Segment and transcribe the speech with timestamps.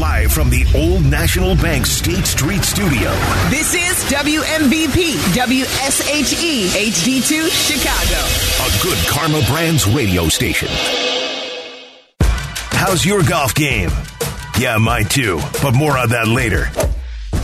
[0.00, 3.10] Live from the Old National Bank State Street Studio.
[3.50, 8.16] This is WMVP WSHE HD2 Chicago.
[8.64, 10.68] A good Karma Brands radio station.
[12.70, 13.90] How's your golf game?
[14.58, 16.70] Yeah, mine too, but more on that later.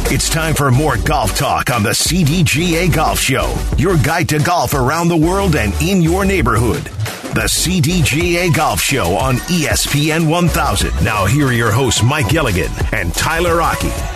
[0.09, 4.73] It's time for more golf talk on the CDGA Golf Show, your guide to golf
[4.73, 6.91] around the world and in your neighborhood.
[7.37, 11.05] The CDGA Golf Show on ESPN 1000.
[11.05, 14.16] Now, here are your hosts, Mike Gilligan and Tyler Rocky.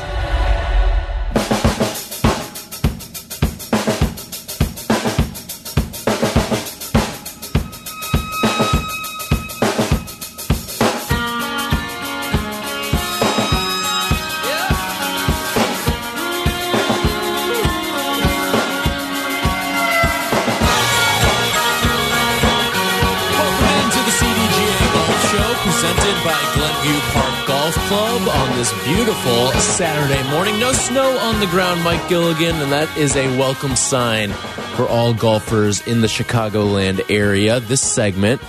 [28.84, 30.58] Beautiful Saturday morning.
[30.58, 34.30] No snow on the ground, Mike Gilligan, and that is a welcome sign
[34.74, 37.60] for all golfers in the Chicagoland area.
[37.60, 38.40] This segment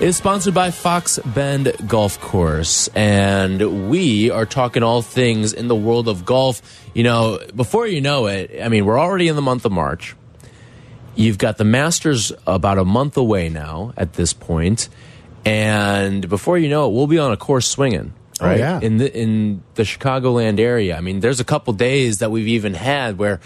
[0.00, 5.76] is sponsored by Fox Bend Golf Course, and we are talking all things in the
[5.76, 6.62] world of golf.
[6.94, 10.16] You know, before you know it, I mean, we're already in the month of March.
[11.14, 14.88] You've got the Masters about a month away now at this point,
[15.44, 18.14] and before you know it, we'll be on a course swinging.
[18.40, 18.80] Oh, Right yeah.
[18.82, 20.96] in the in the Chicagoland area.
[20.96, 23.38] I mean, there's a couple days that we've even had where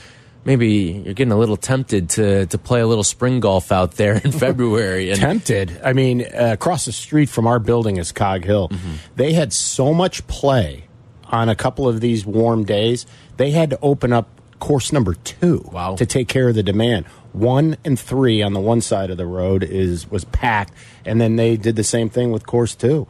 [0.45, 4.15] maybe you're getting a little tempted to to play a little spring golf out there
[4.25, 5.11] in February.
[5.11, 5.79] And tempted.
[5.85, 8.69] I mean, uh, across the street from our building is Cog Hill.
[8.71, 8.93] Mm-hmm.
[9.17, 10.85] They had so much play
[11.27, 13.05] on a couple of these warm days.
[13.37, 15.97] They had to open up course number two Wow.
[15.97, 17.07] to take care of the demand.
[17.33, 20.73] One and three on the one side of the road is was packed,
[21.05, 23.07] and then they did the same thing with course two.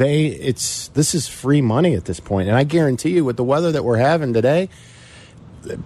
[0.00, 3.44] They it's this is free money at this point, and I guarantee you, with the
[3.44, 4.70] weather that we're having today,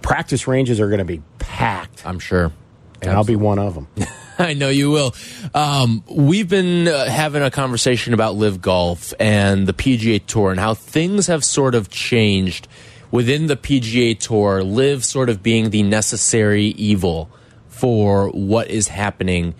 [0.01, 2.53] practice ranges are going to be packed, I'm sure.
[3.01, 3.89] and I'll be one of them.
[4.39, 5.13] I know you will.
[5.53, 10.61] Um, we've been uh, having a conversation about LIV Golf and the PGA Tour and
[10.61, 12.69] how things have sort of changed
[13.11, 14.63] within the PGA Tour.
[14.63, 17.29] LIV sort of being the necessary evil
[17.67, 19.55] for what is happening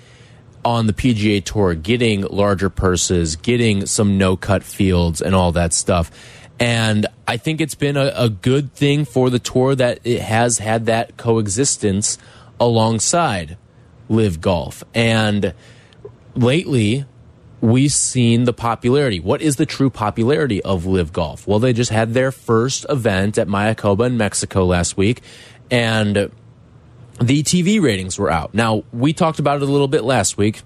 [0.65, 5.71] on the PGA Tour, getting larger purses, getting some no cut fields, and all that
[5.71, 6.11] stuff.
[6.59, 10.57] And I think it's been a, a good thing for the tour that it has
[10.57, 12.17] had that coexistence
[12.59, 13.57] alongside
[14.09, 14.83] LIV Golf.
[14.93, 15.53] And
[16.33, 17.05] lately,
[17.61, 19.19] we've seen the popularity.
[19.19, 21.47] What is the true popularity of LIV Golf?
[21.47, 25.21] Well, they just had their first event at Mayakoba in Mexico last week.
[25.69, 26.31] And
[27.19, 28.53] the TV ratings were out.
[28.53, 30.61] Now, we talked about it a little bit last week.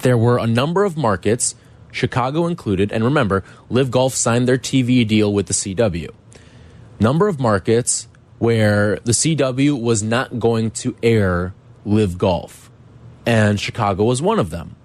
[0.00, 1.54] There were a number of markets,
[1.90, 6.10] Chicago included, and remember, LIV Golf signed their TV deal with the CW.
[7.00, 8.08] Number of markets
[8.38, 11.54] where the CW was not going to air
[11.84, 12.70] LIV Golf,
[13.24, 14.76] and Chicago was one of them.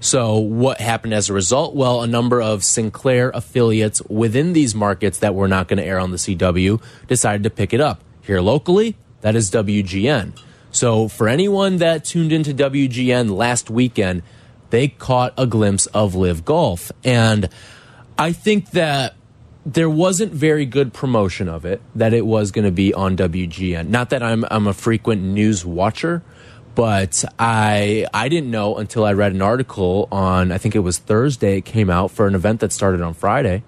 [0.00, 1.74] So, what happened as a result?
[1.74, 5.98] Well, a number of Sinclair affiliates within these markets that were not going to air
[5.98, 8.02] on the CW decided to pick it up.
[8.20, 10.38] Here locally, that is WGN.
[10.70, 14.22] So, for anyone that tuned into WGN last weekend,
[14.70, 16.92] they caught a glimpse of LIV Golf.
[17.02, 17.48] And
[18.18, 19.14] I think that
[19.64, 23.88] there wasn't very good promotion of it that it was going to be on WGN.
[23.88, 26.22] Not that I'm I'm a frequent news watcher,
[26.76, 30.98] but I I didn't know until I read an article on I think it was
[30.98, 33.64] Thursday it came out for an event that started on Friday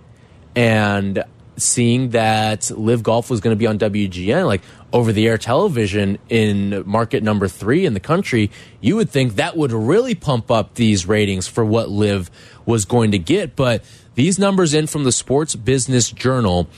[0.54, 1.24] and
[1.58, 6.18] seeing that LIV Golf was going to be on WGN, like over the air television
[6.28, 10.74] in market number three in the country, you would think that would really pump up
[10.74, 12.30] these ratings for what LIV
[12.64, 13.56] was going to get.
[13.56, 16.68] But these numbers in from the Sports Business Journal.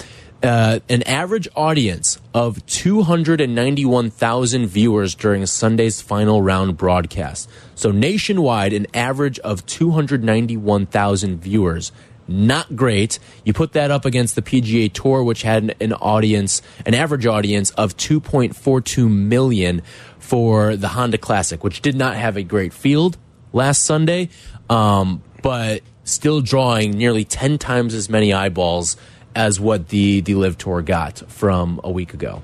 [0.42, 7.46] Uh, an average audience of 291,000 viewers during Sunday's final round broadcast.
[7.74, 11.92] So nationwide, an average of 291,000 viewers
[12.30, 13.18] not great.
[13.44, 17.70] You put that up against the PGA Tour, which had an, audience, an average audience
[17.72, 19.82] of 2.42 million
[20.18, 23.18] for the Honda Classic, which did not have a great field
[23.52, 24.28] last Sunday,
[24.68, 28.96] um, but still drawing nearly 10 times as many eyeballs
[29.34, 32.42] as what the the LIV Tour got from a week ago.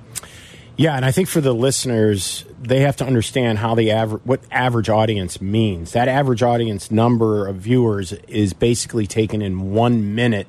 [0.76, 4.40] Yeah, and I think for the listeners, they have to understand how the average what
[4.50, 5.92] average audience means.
[5.92, 10.48] That average audience number of viewers is basically taken in one minute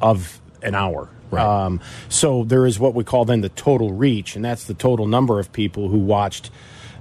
[0.00, 1.08] of an hour.
[1.30, 1.44] Right.
[1.44, 5.08] Um, so there is what we call then the total reach, and that's the total
[5.08, 6.50] number of people who watched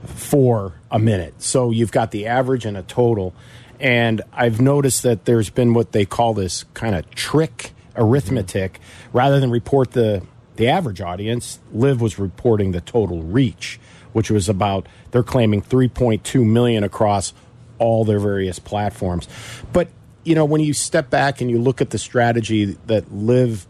[0.07, 1.41] for a minute.
[1.41, 3.33] So you've got the average and a total.
[3.79, 8.79] And I've noticed that there's been what they call this kind of trick arithmetic
[9.11, 10.23] rather than report the
[10.55, 11.59] the average audience.
[11.73, 13.79] LIV was reporting the total reach,
[14.13, 17.33] which was about they're claiming 3.2 million across
[17.79, 19.27] all their various platforms.
[19.71, 19.89] But
[20.23, 23.67] you know, when you step back and you look at the strategy that LIV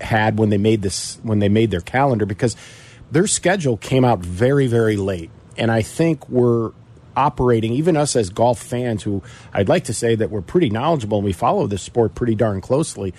[0.00, 2.56] had when they made this when they made their calendar because
[3.10, 6.72] their schedule came out very very late and I think we're
[7.16, 9.22] operating even us as golf fans who
[9.54, 12.60] I'd like to say that we're pretty knowledgeable and we follow this sport pretty darn
[12.60, 13.14] closely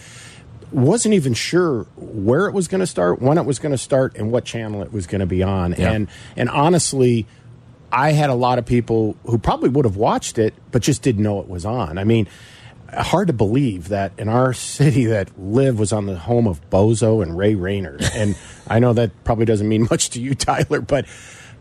[0.71, 4.15] wasn't even sure where it was going to start, when it was going to start,
[4.17, 5.75] and what channel it was going to be on.
[5.77, 5.91] Yeah.
[5.91, 7.25] And and honestly,
[7.91, 11.23] I had a lot of people who probably would have watched it, but just didn't
[11.23, 11.97] know it was on.
[11.97, 12.27] I mean,
[12.93, 17.21] hard to believe that in our city that LIV was on the home of Bozo
[17.21, 17.97] and Ray Rayner.
[18.13, 18.35] And
[18.67, 21.05] I know that probably doesn't mean much to you, Tyler, but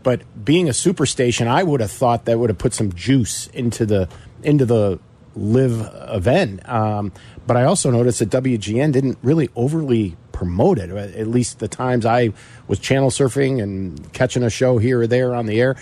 [0.03, 3.85] but being a superstation, I would have thought that would have put some juice into
[3.85, 4.09] the
[4.41, 4.99] into the
[5.37, 6.67] LIV event.
[6.69, 7.11] Um,
[7.45, 10.91] but I also noticed that WGN didn't really overly promote it.
[10.91, 12.31] At least the times I
[12.67, 15.75] was channel surfing and catching a show here or there on the air,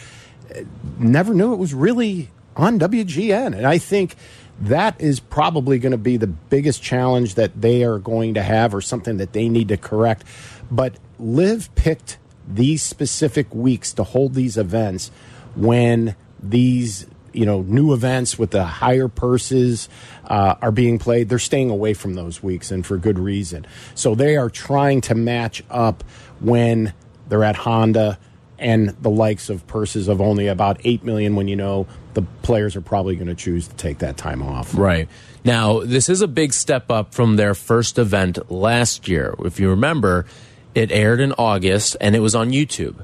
[0.98, 3.56] never knew it was really on WGN.
[3.56, 4.16] And I think
[4.62, 8.74] that is probably going to be the biggest challenge that they are going to have
[8.74, 10.24] or something that they need to correct.
[10.72, 12.18] But LIV picked
[12.48, 15.12] these specific weeks to hold these events
[15.56, 19.90] when these you know new events with the higher purses
[20.26, 24.16] uh, are being played they're staying away from those weeks and for good reason so
[24.16, 26.04] they are trying to match up
[26.40, 26.94] when
[27.28, 28.18] they're at honda
[28.58, 32.76] and the likes of purses of only about 8 million when you know the players
[32.76, 35.10] are probably going to choose to take that time off Right.
[35.44, 39.36] Now, this is a big step up from their first event last year.
[39.46, 40.26] If you remember,
[40.74, 42.96] it aired in August and it was on YouTube.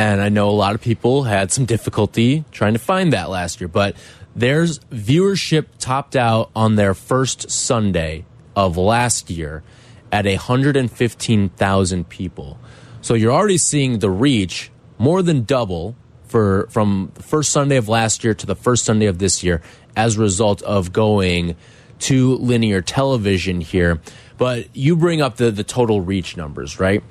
[0.00, 3.60] And I know a lot of people had some difficulty trying to find that last
[3.60, 3.96] year, but
[4.34, 8.24] there's viewership topped out on their first Sunday
[8.56, 9.62] of last year
[10.10, 12.58] at 115,000 people.
[13.02, 17.86] So you're already seeing the reach more than double for from the first Sunday of
[17.86, 19.60] last year to the first Sunday of this year
[19.94, 21.56] as a result of going
[21.98, 24.00] to linear television here.
[24.38, 27.04] But you bring up the the total reach numbers, right?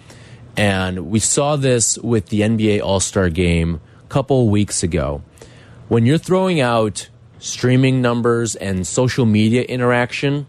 [0.59, 5.21] And we saw this with the NBA All-Star game a couple weeks ago.
[5.87, 7.07] When you're throwing out
[7.39, 10.47] streaming numbers and social media interaction,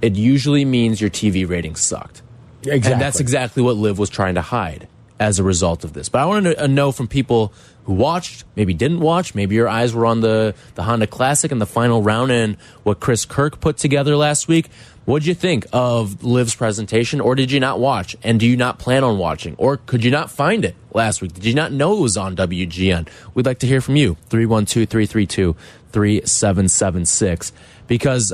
[0.00, 2.22] it usually means your TV ratings sucked.
[2.62, 2.92] Exactly.
[2.92, 4.86] And that's exactly what Liv was trying to hide
[5.18, 6.08] as a result of this.
[6.08, 7.52] But I want to uh, know from people
[7.84, 11.60] who watched, maybe didn't watch, maybe your eyes were on the, the Honda Classic and
[11.60, 14.68] the final round and what Chris Kirk put together last week.
[15.10, 18.14] What'd you think of Liv's presentation, or did you not watch?
[18.22, 19.56] And do you not plan on watching?
[19.58, 21.32] Or could you not find it last week?
[21.32, 23.08] Did you not know it was on WGN?
[23.34, 24.16] We'd like to hear from you.
[24.28, 25.56] 312 332
[25.90, 27.52] 3776.
[27.88, 28.32] Because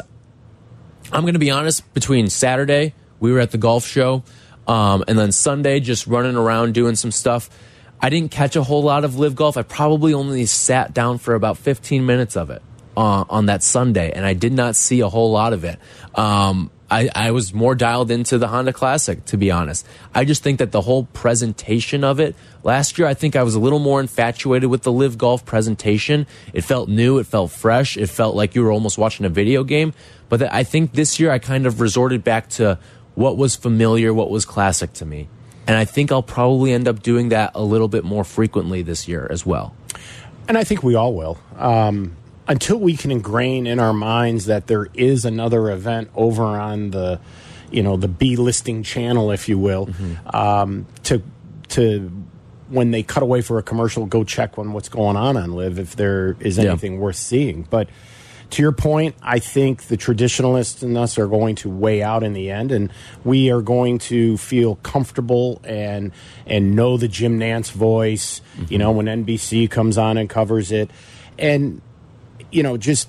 [1.11, 4.23] I'm going to be honest, between Saturday, we were at the golf show,
[4.69, 7.49] um, and then Sunday, just running around doing some stuff.
[8.03, 9.57] I didn't catch a whole lot of LIV Golf.
[9.57, 12.61] I probably only sat down for about 15 minutes of it
[12.97, 15.79] uh, on that Sunday, and I did not see a whole lot of it.
[16.15, 19.87] Um, I, I was more dialed into the Honda Classic, to be honest.
[20.15, 23.57] I just think that the whole presentation of it last year, I think I was
[23.57, 26.27] a little more infatuated with the LIV Golf presentation.
[26.53, 29.65] It felt new, it felt fresh, it felt like you were almost watching a video
[29.65, 29.95] game.
[30.29, 32.79] But I think this year I kind of resorted back to
[33.15, 35.29] what was familiar, what was classic to me.
[35.67, 39.09] And I think I'll probably end up doing that a little bit more frequently this
[39.09, 39.75] year as well.
[40.47, 41.39] And I think we all will.
[41.57, 42.17] Um,
[42.49, 47.19] until we can ingrain in our minds that there is another event over on the,
[47.71, 49.89] you know, the B listing channel, if you will,
[50.33, 51.23] um, to
[51.69, 52.11] to
[52.69, 55.79] when they cut away for a commercial, go check on what's going on on LIV
[55.79, 56.71] if there is Yeah.
[56.71, 57.67] anything worth seeing.
[57.71, 57.89] But
[58.51, 62.33] to your point, I think the traditionalists in us are going to weigh out in
[62.33, 62.91] the end, and
[63.25, 66.13] we are going to feel comfortable and
[66.47, 68.41] and know the Jim Nantz voice.
[68.69, 70.91] You know, when NBC comes on and covers it,
[71.39, 71.81] and
[72.57, 73.09] you know, just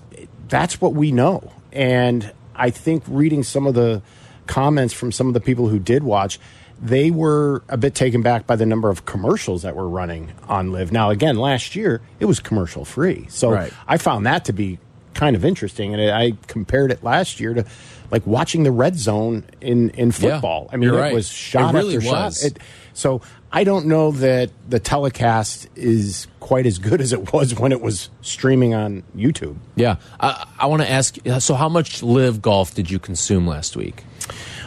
[0.50, 1.51] that's what we know.
[1.72, 4.01] And I think reading some of the
[4.46, 6.39] comments from some of the people who did watch,
[6.82, 10.72] they were a bit taken back by the number of commercials that were running on
[10.72, 10.92] LIV.
[10.92, 13.74] Now, again, last year it was commercial free, so Right.
[13.88, 14.80] I found that to be
[15.13, 17.66] kind of interesting, and I compared it last year to
[18.12, 20.70] like watching the red zone in in football.
[20.72, 21.13] I mean, it right.
[21.13, 22.25] was shot It really after shot.
[22.25, 22.44] was.
[22.46, 22.58] It,
[22.98, 27.72] so I don't know that the telecast is quite as good as it was when
[27.72, 29.58] it was streaming on YouTube.
[29.75, 29.98] Yeah.
[30.20, 33.75] I, I want to ask uh, so, how much LIV Golf did you consume last
[33.77, 34.04] week?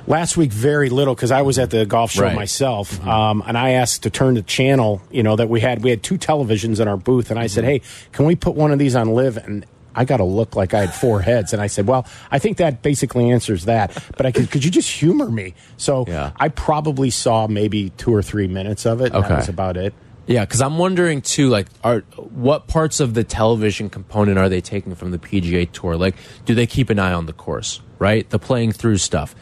[0.07, 2.35] Last week, very little because I was at the golf show Right.
[2.35, 3.09] myself, mm-hmm.
[3.09, 5.03] um, and I asked to turn the channel.
[5.11, 7.65] You know that we had we had two televisions in our booth, and I said,
[7.65, 7.85] mm-hmm.
[7.85, 10.75] "Hey, can we put one of these on LIV?" And I got to look like
[10.75, 11.53] I had four heads.
[11.53, 13.97] And I said, well, I think that basically answers that.
[14.17, 15.55] But I could, could you just humor me?
[15.77, 16.33] So Yeah.
[16.37, 19.13] I probably saw maybe two or three minutes of it.
[19.15, 19.29] Okay.
[19.29, 19.95] That was about it.
[20.27, 24.61] Yeah, because I'm wondering too, like, are what parts of the television component are they
[24.61, 25.97] taking from the PGA Tour?
[25.97, 28.29] Like, do they keep an eye on the course, right?
[28.31, 29.35] The playing through stuff.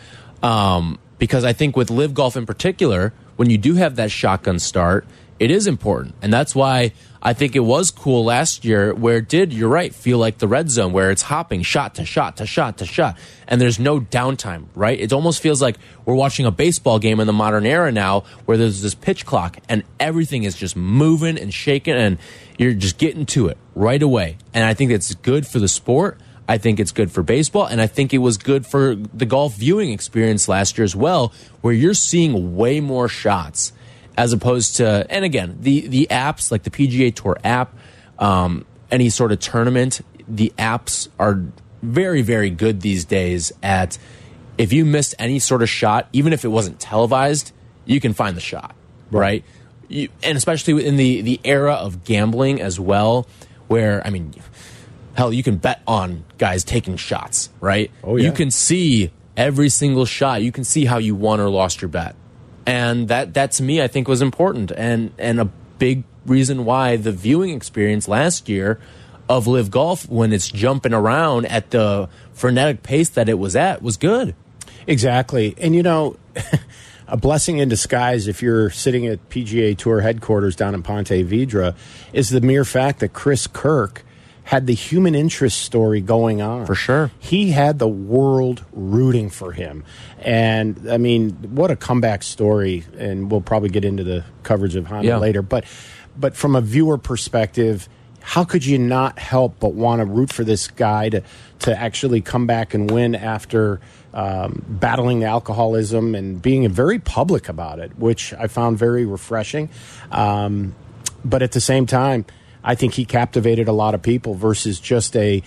[0.43, 4.59] Um, because I think with LIV Golf in particular, when you do have that shotgun
[4.59, 5.07] start,
[5.39, 6.93] it is important, and that's why
[7.23, 10.49] I think it was cool last year, where it did you're right feel like the
[10.49, 14.01] red zone, where it's hopping shot to shot to shot to shot, and there's no
[14.01, 14.99] downtime, right?
[14.99, 18.57] It almost feels like we're watching a baseball game in the modern era now, where
[18.57, 22.19] there's this pitch clock and everything is just moving and shaking, and
[22.57, 24.37] you're just getting to it right away.
[24.55, 26.19] And I think it's good for the sport.
[26.51, 29.55] I think it's good for baseball, and I think it was good for the golf
[29.57, 33.73] viewing experience last year as well, where you're seeing way more shots
[34.19, 37.75] as opposed to and again the the apps like the PGA Tour app,
[38.19, 41.43] um, any sort of tournament, the apps are
[41.81, 43.97] very very good these days at
[44.59, 47.53] if you missed any sort of shot, even if it wasn't televised,
[47.87, 48.75] you can find the shot,
[49.13, 49.45] right?
[49.87, 53.29] You, and especially in the the era of gambling as well,
[53.69, 54.35] where I mean,
[55.15, 57.93] hell, you can bet on guys taking shots, right?
[58.03, 58.27] Oh, yeah.
[58.27, 60.43] You can see every single shot.
[60.43, 62.17] You can see how you won or lost your bet,
[62.69, 65.47] and that that to me I think was important and and a
[65.79, 68.79] big reason why the viewing experience last year
[69.29, 73.83] of LIV Golf when it's jumping around at the frenetic pace that it was at
[73.83, 74.35] was good.
[74.87, 75.55] Exactly.
[75.59, 76.17] And you know,
[77.09, 81.75] a blessing in disguise if you're sitting at PGA Tour headquarters down in Ponte Vedra
[82.13, 84.05] is the mere fact that Chris Kirk
[84.49, 86.65] had the human interest story going on.
[86.65, 87.11] For sure.
[87.19, 89.85] He had the world rooting for him.
[90.21, 94.87] And I mean, what a comeback story and we'll probably get into the coverage of
[94.87, 95.19] Honda Yeah.
[95.19, 95.65] later, but
[96.17, 97.91] but from a viewer perspective,
[98.23, 101.23] how could you not help but want to root for this guy to
[101.59, 103.83] to actually come back and win after
[104.15, 109.69] um, battling the alcoholism and being very public about it, which I found very refreshing.
[110.11, 110.75] Um,
[111.23, 112.25] but at the same time,
[112.63, 115.43] I think he captivated a lot of people versus just a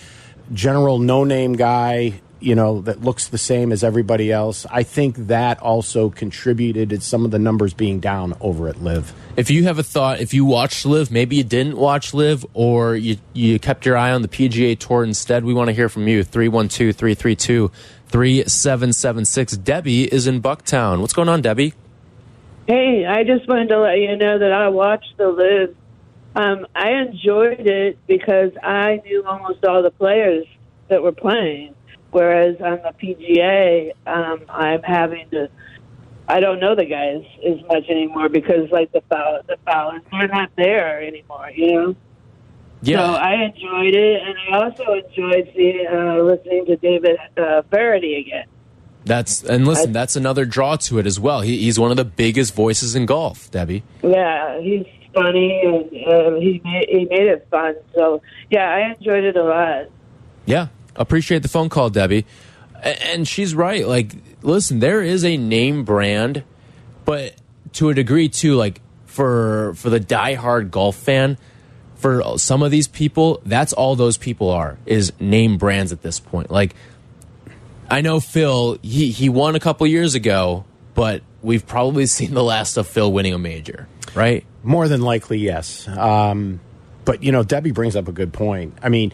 [0.53, 4.65] general no name guy, you know, that looks the same as everybody else.
[4.69, 9.13] I think that also contributed to some of the numbers being down over at LIV.
[9.37, 12.95] If you have a thought, if you watched LIV, maybe you didn't watch LIV, or
[12.95, 16.07] you, you kept your eye on the PGA Tour instead, we want to hear from
[16.07, 16.23] you.
[16.23, 17.71] 312 332
[18.07, 19.57] 3776.
[19.57, 20.99] Debbie is in Bucktown.
[20.99, 21.73] What's going on, Debbie?
[22.67, 25.75] Hey, I just wanted to let you know that I watched the LIV.
[26.35, 30.45] Um, I enjoyed it because I knew almost all the players
[30.87, 31.75] that were playing,
[32.11, 35.49] whereas on the PGA, um, I'm having to.
[36.27, 40.27] I don't know the guys as much anymore because, like the foul, the Fowlers, they're
[40.29, 41.49] not there anymore.
[41.53, 41.95] You know.
[42.83, 48.15] So I enjoyed it, and I also enjoyed seeing, uh, listening to David uh, Feherty
[48.15, 48.45] again.
[49.03, 51.41] That's and listen, that's another draw to it as well.
[51.41, 53.83] He, he's one of the biggest voices in golf, Debbie.
[54.03, 57.75] Yeah, he's funny and uh, he made he made it fun.
[57.93, 59.85] So yeah, I enjoyed it a lot.
[60.45, 62.25] Yeah, appreciate the phone call, Debbie.
[62.83, 63.87] And she's right.
[63.87, 66.43] Like, listen, there is a name brand,
[67.05, 67.35] but
[67.73, 68.55] to a degree too.
[68.55, 71.37] Like for for the diehard golf fan,
[71.95, 76.19] for some of these people, that's all those people are is name brands at this
[76.19, 76.49] point.
[76.49, 76.75] Like,
[77.89, 78.79] I know Phil.
[78.81, 80.65] He he won a couple years ago,
[80.95, 84.45] but we've probably seen the last of Phil winning a major, right?
[84.63, 85.87] More than likely, yes.
[85.87, 86.59] Um,
[87.05, 88.77] but you know, Debbie brings up a good point.
[88.83, 89.11] I mean,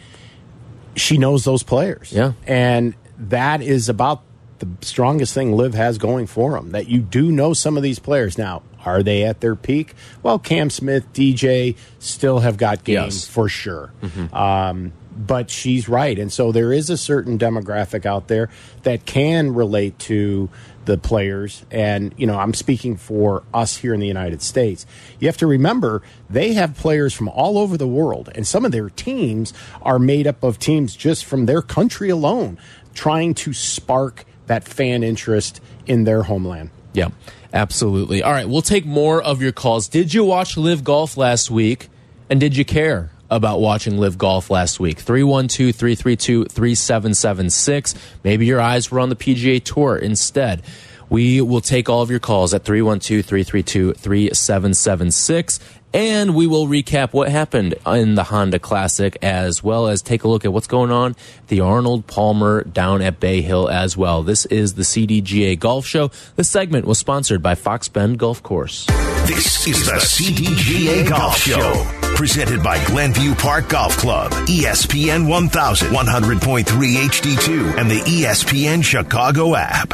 [0.96, 2.34] she knows those players, Yeah.
[2.46, 4.24] and that is about
[4.60, 6.72] the strongest thing Liv has going for them.
[6.72, 8.64] That you do know some of these players now.
[8.86, 9.94] Are they at their peak?
[10.24, 13.28] Well, Cam Smith, DJ still have got games Yes.
[13.28, 13.92] for sure.
[14.34, 18.50] Um, but she's right, and so there is a certain demographic out there
[18.84, 20.50] that can relate to
[20.88, 21.64] the players.
[21.70, 24.88] And you know, I'm speaking for us here in the United States.
[25.20, 28.72] You have to remember they have players from all over the world, and some of
[28.72, 29.54] their teams
[29.84, 32.58] are made up of teams just from their country alone,
[32.96, 36.72] trying to spark that fan interest in their homeland.
[36.94, 37.10] Yeah,
[37.54, 38.24] absolutely.
[38.24, 39.88] All right, we'll take more of your calls.
[39.88, 41.90] Did you watch LIV Golf last week?
[42.30, 45.00] And did you care about watching LIV Golf last week?
[45.00, 47.96] 312 332 3776.
[48.24, 50.64] Maybe your eyes were on the PGA Tour instead.
[51.10, 55.60] We will take all of your calls at 312 332 3776.
[55.94, 60.28] And we will recap what happened in the Honda Classic as well as take a
[60.28, 61.16] look at what's going on
[61.48, 64.22] the Arnold Palmer down at Bay Hill as well.
[64.24, 66.12] This is the CDGA Golf Show.
[66.36, 68.86] This segment was sponsored by Fox Bend Golf Course.
[69.26, 71.86] This is the CDGA Golf Show.
[72.16, 79.94] Presented by Glenview Park Golf Club, ESPN 1100.3 HD2, and the ESPN Chicago app.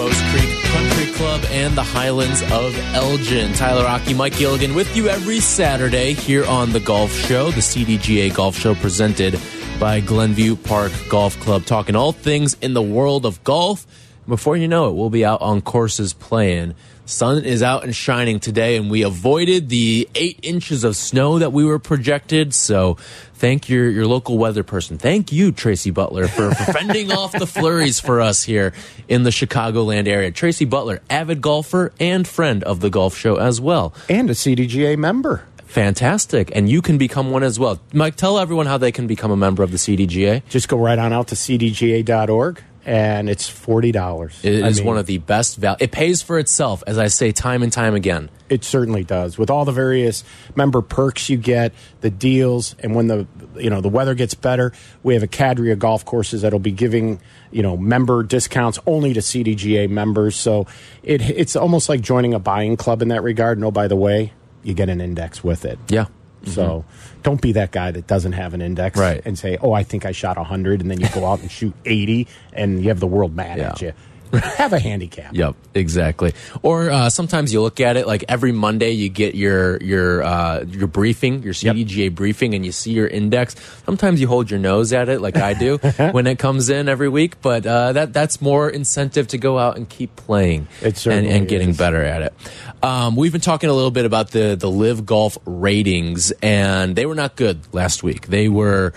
[0.00, 3.52] Bowes Creek Country Club and the Highlands of Elgin.
[3.52, 8.34] Tyler Rocky, Mike Gilligan with you every Saturday here on the Golf Show, the CDGA
[8.34, 9.38] Golf Show presented
[9.78, 13.86] by Glenview Park Golf Club, talking all things in the world of golf.
[14.30, 16.76] Before you know it, we'll be out on courses playing.
[17.04, 21.52] Sun is out and shining today, and we avoided the eight inches of snow that
[21.52, 22.54] we were projected.
[22.54, 22.96] So,
[23.34, 24.98] thank your your local weather person.
[24.98, 28.72] Thank you, Tracy Butler, for, for fending off the flurries for us here
[29.08, 30.30] in the Chicagoland area.
[30.30, 33.92] Tracy Butler, avid golfer and friend of the golf show as well.
[34.08, 35.44] And a CDGA member.
[35.64, 37.80] Fantastic, and you can become one as well.
[37.92, 40.42] Mike, tell everyone how they can become a member of the CDGA.
[40.48, 44.44] Just go right on out to cdga.org and it's $40.
[44.44, 45.76] It I is mean, one of the best value.
[45.80, 48.30] It pays for itself, as I say time and time again.
[48.48, 49.38] It certainly does.
[49.38, 50.24] With all the various
[50.56, 54.72] member perks you get, the deals, and when the you know the weather gets better,
[55.02, 57.20] we have a cadre of golf courses that'll be giving
[57.52, 60.34] you know member discounts only to CDGA members.
[60.34, 60.66] So
[61.02, 63.58] it it's almost like joining a buying club in that regard.
[63.58, 64.32] No, oh, by the way,
[64.64, 65.78] you get an index with it.
[65.88, 66.06] Yeah.
[66.46, 66.84] So
[67.22, 69.20] don't be that guy that doesn't have an index Right.
[69.24, 71.74] and say, "Oh, I think I shot 100," and then you go out and shoot
[71.84, 73.92] 80, and you have the world mad at you.
[74.56, 75.34] have a handicap.
[75.34, 76.34] Yep, exactly.
[76.62, 80.64] Or uh, sometimes you look at it like every Monday you get your your uh,
[80.68, 83.56] your briefing, your CDGA briefing, and you see your index.
[83.86, 85.78] Sometimes you hold your nose at it, like I do,
[86.12, 87.40] when it comes in every week.
[87.42, 91.48] But uh, that that's more incentive to go out and keep playing It and, and
[91.48, 91.78] getting is.
[91.78, 92.34] better at it.
[92.82, 97.06] Um, we've been talking a little bit about the the LIV Golf ratings, and they
[97.06, 98.28] were not good last week.
[98.28, 98.92] They were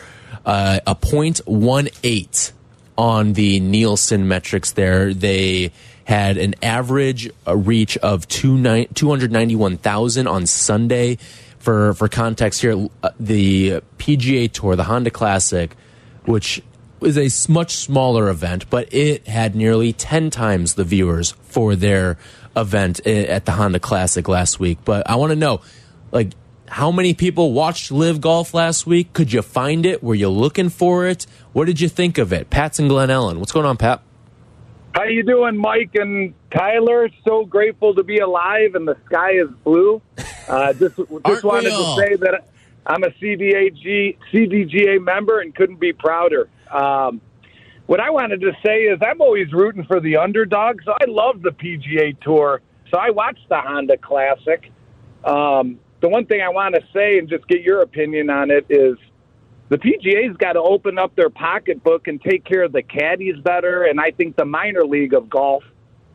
[0.46, 2.52] uh, a point one eight
[2.98, 4.72] on the Nielsen metrics.
[4.72, 5.72] There, they
[6.06, 11.18] had an average uh, reach of two nine two hundred ninety one thousand on Sunday.
[11.60, 15.76] For for context here, uh, the PGA Tour, the Honda Classic,
[16.26, 16.62] which
[17.02, 22.18] is a much smaller event, but it had nearly 10 times the viewers for their
[22.56, 24.80] event at the Honda Classic last week.
[24.86, 25.62] But I want to know,
[26.12, 26.32] like,
[26.74, 29.14] how many people watched LIV Golf last week?
[29.14, 30.02] Could you find it?
[30.02, 31.28] Were you looking for it?
[31.52, 32.50] What did you think of it?
[32.50, 33.38] Pat's and Glen Ellyn.
[33.38, 34.02] What's going on, Pat?
[34.96, 37.10] How you doing, Mike and Tyler?
[37.26, 40.02] So grateful to be alive, and the sky is blue.
[40.48, 40.96] Uh, just
[41.28, 42.48] just wanted to say that
[42.88, 46.50] I'm a CDAG, CDGA member and couldn't be prouder.
[46.72, 47.22] Um,
[47.86, 51.44] what I wanted to say is I'm always rooting for the underdog, so I love
[51.44, 52.62] the PGA Tour.
[52.90, 54.72] So I watched the Honda Classic.
[55.24, 58.66] Um, the one thing I want to say and just get your opinion on it
[58.70, 58.98] is
[59.70, 63.84] the PGA's got to open up their pocketbook and take care of the caddies better,
[63.84, 65.64] and I think the minor league of golf.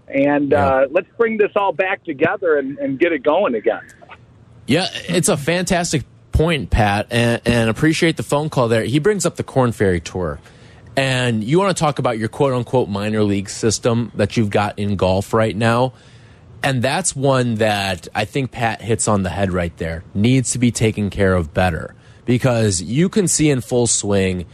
[0.07, 0.67] And Yeah.
[0.67, 3.81] uh, let's bring this all back together and, and get it going again.
[4.67, 8.85] Yeah, it's a fantastic point, Pat, and, and appreciate the phone call there.
[8.85, 10.39] He brings up the Corn Ferry Tour.
[10.97, 14.79] And you want to talk about your quote unquote minor league system that you've got
[14.79, 15.95] in golf right now.
[16.63, 20.03] And that's one that I think Pat hits on the head right there.
[20.15, 21.95] Needs to be taken care of better
[22.25, 24.45] because you can see in full swing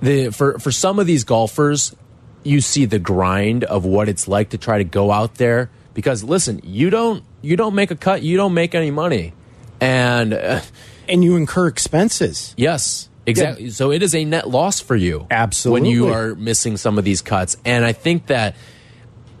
[0.00, 1.94] the for for some of these golfers,
[2.42, 5.70] you see the grind of what it's like to try to go out there.
[5.94, 9.32] Because listen, you don't you don't make a cut, you don't make any money,
[9.80, 10.60] and uh,
[11.08, 12.54] And you incur expenses.
[12.56, 13.70] yes, exactly.
[13.70, 15.80] So it is a net loss for you, Absolutely.
[15.82, 17.56] when you are missing some of these cuts.
[17.64, 18.56] And I think that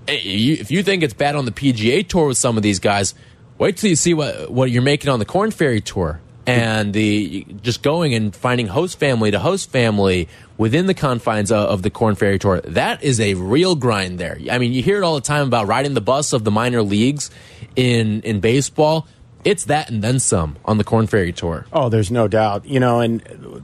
[0.08, 3.14] you- if you think it's bad on the PGA tour with some of these guys,
[3.58, 7.46] wait till you see what what you're making on the Corn Ferry tour and the
[7.62, 11.90] just going and finding host family to host family within the confines of, of the
[11.90, 12.60] Corn Ferry tour.
[12.60, 14.38] That is a real grind there.
[14.50, 16.82] I mean, you hear it all the time about riding the bus of the minor
[16.82, 17.30] leagues
[17.76, 19.06] in in baseball.
[19.44, 21.66] It's that and then some on the Corn Ferry tour.
[21.72, 22.64] Oh, there's no doubt.
[22.66, 23.20] You know, and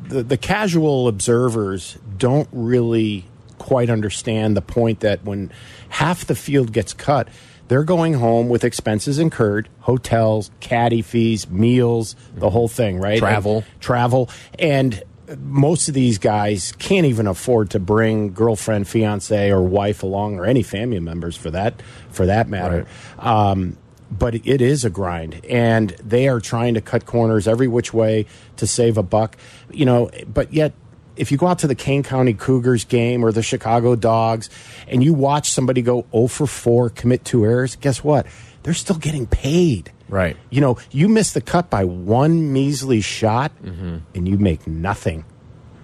[0.08, 3.24] the, the casual observers don't really
[3.60, 5.52] quite understand the point that when
[5.90, 7.28] half the field gets cut,
[7.68, 13.20] they're going home with expenses incurred, hotels, caddy fees, meals, the whole thing, right?
[13.20, 13.58] Travel.
[13.58, 14.30] And travel.
[14.58, 15.00] And
[15.38, 20.46] most of these guys can't even afford to bring girlfriend, fiance, or wife along, or
[20.46, 22.86] any family members for that for that matter.
[23.18, 23.76] Um,
[24.10, 28.26] but it is a grind, and they are trying to cut corners every which way
[28.56, 29.36] to save a buck.
[29.70, 30.72] You know, but yet
[31.16, 34.50] if you go out to the Kane County Cougars game or the Chicago Dogs
[34.88, 38.26] and you watch somebody go 0 for 4, commit two errors, guess what?
[38.62, 39.92] They're still getting paid.
[40.08, 40.36] Right.
[40.50, 43.98] You know, you miss the cut by one measly shot mm-hmm.
[44.14, 45.24] and you make nothing.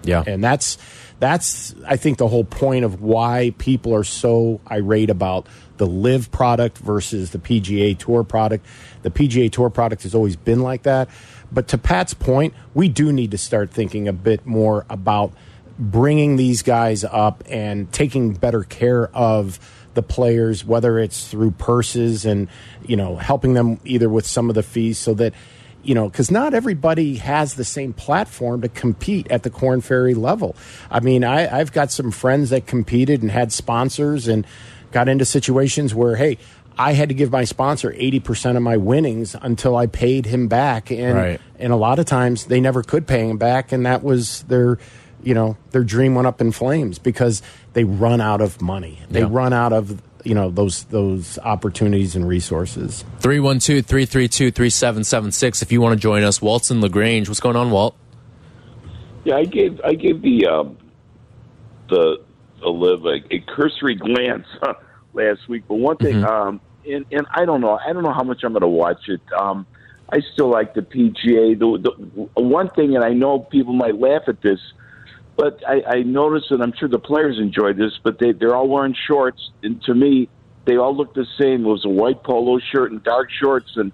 [0.02, 0.24] Yeah.
[0.26, 0.78] And that's
[1.18, 5.46] that's I think the whole point of why people are so irate about
[5.78, 8.66] the LIV product versus the PGA Tour product.
[9.02, 11.08] The PGA Tour product has always been like that.
[11.52, 15.32] But to Pat's point, we do need to start thinking a bit more about
[15.78, 19.58] bringing these guys up and taking better care of
[19.94, 22.48] the players, whether it's through purses and
[22.86, 25.34] you know helping them either with some of the fees, so that
[25.82, 30.14] you know because not everybody has the same platform to compete at the Corn Ferry
[30.14, 30.54] level.
[30.90, 34.46] I mean, I, I've got some friends that competed and had sponsors and
[34.92, 36.38] got into situations where hey.
[36.78, 40.90] I had to give my sponsor 80% of my winnings until I paid him back
[40.90, 41.40] and Right.
[41.58, 44.78] and a lot of times they never could pay him back and that was their
[45.22, 47.40] you know their dream went up in flames because
[47.72, 49.28] they run out of money they Yeah.
[49.30, 55.80] run out of you know those those opportunities and resources 312 332 3776 if you
[55.80, 56.42] want to join us.
[56.42, 57.28] Walt's in LaGrange.
[57.28, 57.94] What's going on, Walt?
[59.24, 60.76] Yeah, I gave I gave the um,
[61.88, 62.18] the
[62.60, 64.46] the LIV a, a cursory glance
[65.12, 68.24] last week, but one thing, um, and and I don't know, I don't know how
[68.24, 69.20] much I'm going to watch it.
[69.32, 69.66] Um,
[70.08, 71.58] I still like the PGA.
[71.58, 74.60] The, the one thing, and I know people might laugh at this,
[75.36, 78.68] but I, I noticed, and I'm sure the players enjoyed this, but they they're all
[78.68, 80.28] wearing shorts, and to me,
[80.64, 81.64] they all look the same.
[81.64, 83.92] It was a white polo shirt and dark shorts, and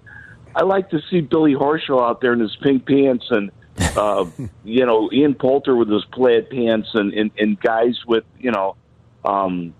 [0.55, 3.51] I like to see Billy Horschel out there in his pink pants and
[3.97, 4.25] uh,
[4.63, 8.75] you know Ian Poulter with his plaid pants and, and, and guys with you know
[9.25, 9.73] um,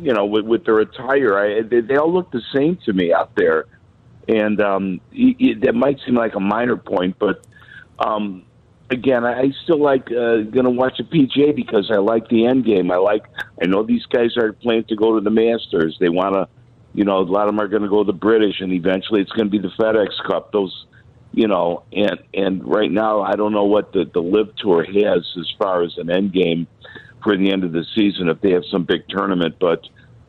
[0.00, 1.38] you know with, with their attire.
[1.38, 3.66] I, they, they all look the same to me out there,
[4.28, 7.44] and um, y- y- that might seem like a minor point, but
[7.98, 8.44] um,
[8.90, 12.46] again, I I still like uh, going to watch the PGA because I like the
[12.46, 12.90] end game.
[12.90, 13.24] I like.
[13.60, 15.96] I know these guys are planning to go to the Masters.
[15.98, 16.48] They want to,
[16.94, 19.20] you know, a lot of them are going to go to the British, and eventually
[19.20, 20.52] it's going to be the FedEx Cup.
[20.52, 20.86] Those,
[21.32, 25.26] you know, and and right now I don't know what the the LIV Tour has
[25.38, 26.66] as far as an end game
[27.22, 29.86] for the end of the season if they have some big tournament, but.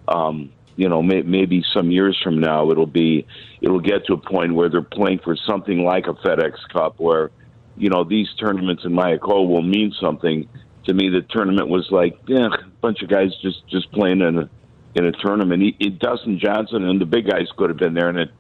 [0.07, 3.27] Um, you know, may, maybe some years from now, it'll be,
[3.61, 7.29] it'll get to a point where they're playing for something like a FedEx Cup, where
[7.75, 10.47] you know, these tournaments in Mayakoba will mean something.
[10.85, 14.37] To me, the tournament was like, yeah, a bunch of guys just just playing in
[14.37, 14.49] a
[14.95, 15.61] in a tournament.
[15.61, 18.31] He, he, Dustin Johnson and the big guys could have been there, and it,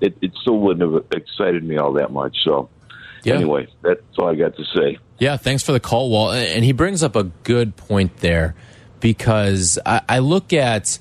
[0.00, 2.36] it it still wouldn't have excited me all that much.
[2.44, 2.68] So,
[3.24, 3.34] Yeah.
[3.34, 4.98] anyway, that's all I got to say.
[5.18, 6.34] Yeah, thanks for the call, Walt.
[6.34, 8.54] And he brings up a good point there
[9.00, 10.98] because I, I look at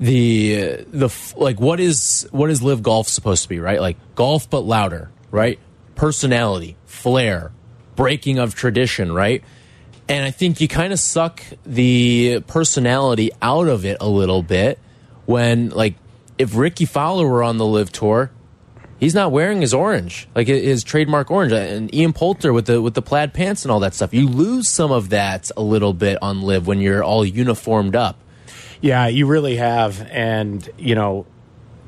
[0.00, 3.80] the the like what is what is LIV Golf supposed to be, right?
[3.80, 5.58] Like golf but louder, right?
[5.94, 7.52] Personality, flair,
[7.96, 9.42] breaking of tradition, right?
[10.08, 14.78] And I think you kind of suck the personality out of it a little bit
[15.26, 15.94] when like
[16.38, 18.30] if Rickie Fowler were on the LIV tour,
[18.98, 22.80] he's not wearing his orange, like his trademark orange, uh, and Ian Poulter with the
[22.80, 24.14] with the plaid pants and all that stuff.
[24.14, 28.18] You lose some of that a little bit on LIV when you're all uniformed up.
[28.80, 30.06] Yeah, you really have.
[30.10, 31.24] And, you know,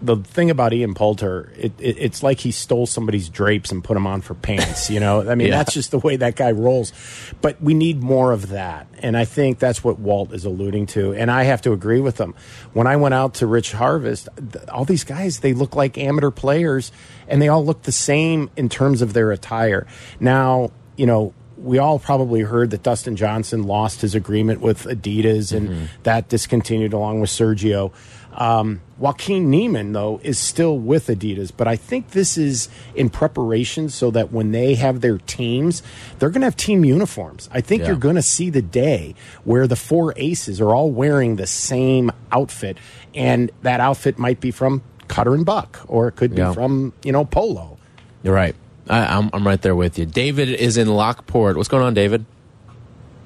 [0.02, 3.94] the thing about Ian Poulter, it, it, it's like he stole somebody's drapes and put
[3.94, 4.90] them on for pants.
[4.90, 5.56] You know, I mean, Yeah.
[5.58, 6.92] that's just the way that guy rolls.
[7.40, 8.86] But we need more of that.
[8.98, 11.14] And I think that's what Walt is alluding to.
[11.14, 12.34] And I have to agree with him.
[12.74, 16.30] When I went out to Rich Harvest, th- all these guys, they look like amateur
[16.30, 16.92] players
[17.26, 19.86] and they all look the same in terms of their attire.
[20.20, 25.56] Now, you know, we all probably heard that Dustin Johnson lost his agreement with Adidas
[25.56, 27.92] and that discontinued along with Sergio.
[28.34, 33.90] Um, Joaquin Niemann, though, is still with Adidas, but I think this is in preparation
[33.90, 35.82] so that when they have their teams,
[36.18, 37.50] they're going to have team uniforms.
[37.52, 37.88] I think Yeah.
[37.88, 42.10] you're going to see the day where the four aces are all wearing the same
[42.32, 42.78] outfit,
[43.14, 46.52] and that outfit might be from Cutter and Buck, or it could be Yeah.
[46.54, 47.76] from, you know, Polo.
[48.22, 48.54] You're right.
[48.88, 50.06] I, I'm I'm right there with you.
[50.06, 51.56] David is in Lockport.
[51.56, 52.24] What's going on, David?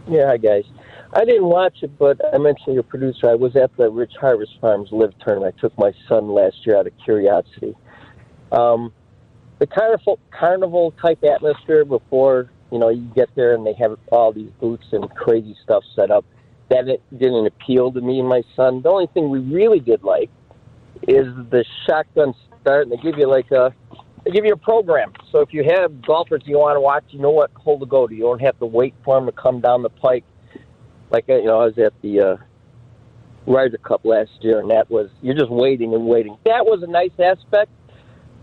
[0.09, 0.65] Yeah, hi guys.
[1.13, 3.29] I didn't watch it, but I mentioned your producer.
[3.29, 5.57] I was at the Rich Harvest Farms LIV tournament.
[5.59, 7.75] I took my son last year out of curiosity.
[8.53, 8.93] Um,
[9.59, 14.33] the carnival carnival type atmosphere before you know you get there and they have all
[14.33, 16.25] these booths and crazy stuff set up.
[16.71, 18.83] That it didn't appeal to me and my son.
[18.83, 20.31] The only thing we really did like
[21.09, 23.75] is the shotgun start, and they give you like a
[24.25, 25.13] they give you a program.
[25.33, 28.07] So if you have golfers you want to watch, you know what hole to go
[28.07, 28.15] to.
[28.15, 30.25] You don't have to wait for them to come down the pike.
[31.11, 32.37] Like you know, I was at the uh,
[33.47, 36.37] Ryder Cup last year, and that was you're just waiting and waiting.
[36.45, 37.71] That was a nice aspect,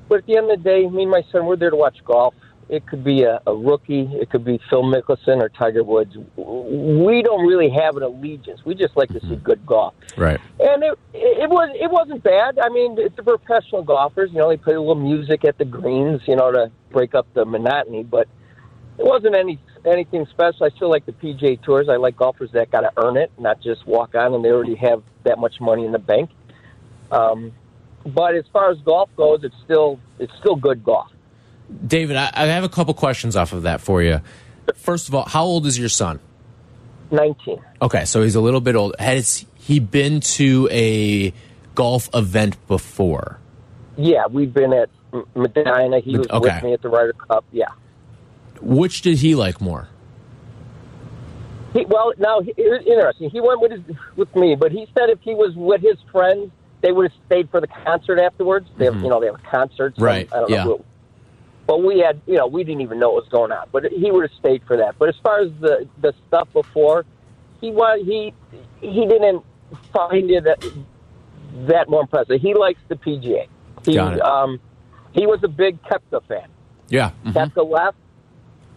[0.10, 1.98] but at the end of the day, me and my son we're there to watch
[2.04, 2.34] golf.
[2.70, 6.14] It could be a, a rookie, it could be Phil Mickelson or Tiger Woods.
[6.36, 8.60] We don't really have an allegiance.
[8.66, 9.94] We just like to see good golf.
[10.18, 10.38] Right.
[10.60, 12.60] And it it was it wasn't bad.
[12.60, 14.32] I mean, it's the professional golfers.
[14.34, 17.26] You know, they play a little music at the greens, you know, to break up
[17.34, 18.04] the monotony.
[18.04, 18.28] But
[18.98, 20.66] it wasn't any anything special.
[20.66, 21.90] I still like the PGA Tours.
[21.90, 24.76] I like golfers that got to earn it, not just walk on and they already
[24.76, 26.30] have that much money in the bank.
[27.12, 27.52] Um,
[28.06, 31.12] but as far as golf goes, it's still it's still good golf.
[31.86, 34.22] David, I, I have a couple questions off of that for you.
[34.76, 36.20] First of all, how old is your son?
[37.12, 37.60] Nineteen.
[37.82, 38.96] Okay, so he's a little bit old.
[39.00, 41.34] Has he been to a
[41.76, 43.40] golf event before?
[43.98, 44.90] Yeah, we've been at
[45.36, 46.02] Medinah.
[46.04, 46.54] He was Okay.
[46.56, 47.46] with me at the Ryder Cup.
[47.52, 47.68] Yeah.
[48.62, 49.88] Which did he like more?
[51.74, 53.30] He, well, now he- interesting.
[53.30, 53.82] He went with his,
[54.16, 57.50] with me, but he said if he was with his friends, they would have stayed
[57.50, 58.70] for the concert afterwards.
[58.78, 59.96] They have, you know, they have a concert.
[59.96, 60.04] so Mm-hmm.
[60.04, 60.64] Right, I don't yeah.
[60.64, 60.78] know.
[60.78, 60.86] Who,
[61.66, 63.68] but we had, you know, we didn't even know what was going on.
[63.72, 64.98] But he would have stayed for that.
[64.98, 67.06] But as far as the the stuff before,
[67.60, 68.34] he was he
[68.80, 69.44] he didn't
[69.92, 70.66] find it that,
[71.68, 72.40] that more impressive.
[72.40, 73.48] He likes the PGA.
[73.86, 74.22] He Got it.
[74.22, 74.62] um
[75.12, 76.48] he was a big Koepka fan.
[76.88, 77.12] Yeah.
[77.26, 77.34] mhm.
[77.34, 77.98] Koepka left.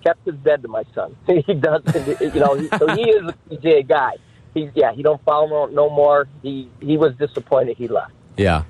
[0.04, 1.16] Koepka's dead to my son.
[1.26, 2.54] he doesn't, you know.
[2.54, 4.16] He, so he is a PGA guy.
[4.54, 4.92] He's yeah.
[4.92, 6.28] He don't follow no, no more.
[6.42, 8.12] He he was disappointed he left.
[8.36, 8.64] Yeah.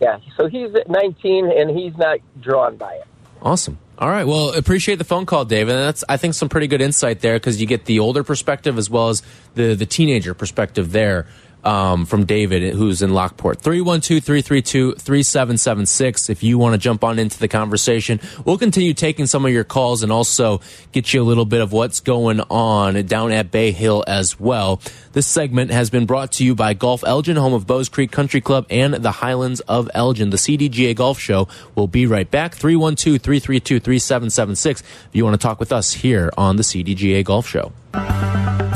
[0.00, 0.18] Yeah.
[0.36, 3.04] So he's at 19 and he's not drawn by it.
[3.42, 3.78] Awesome.
[3.98, 4.26] All right.
[4.26, 5.74] Well, appreciate the phone call, David.
[5.74, 8.78] And that's I think some pretty good insight there because you get the older perspective
[8.78, 9.22] as well as
[9.54, 11.26] the the teenager perspective there
[11.64, 13.60] um, from David, who's in Lockport.
[13.60, 18.18] 312-332-3776 if you want to jump on into the conversation.
[18.44, 20.60] We'll continue taking some of your calls and also
[20.92, 24.80] get you a little bit of what's going on down at Bay Hill as well.
[25.12, 28.40] This segment has been brought to you by Golf Elgin, home of Bowes Creek Country
[28.40, 30.30] Club and the Highlands of Elgin.
[30.30, 32.54] The CDGA Golf Show will be right back.
[32.56, 37.72] 312-332-3776 if you want to talk with us here on the CDGA Golf Show.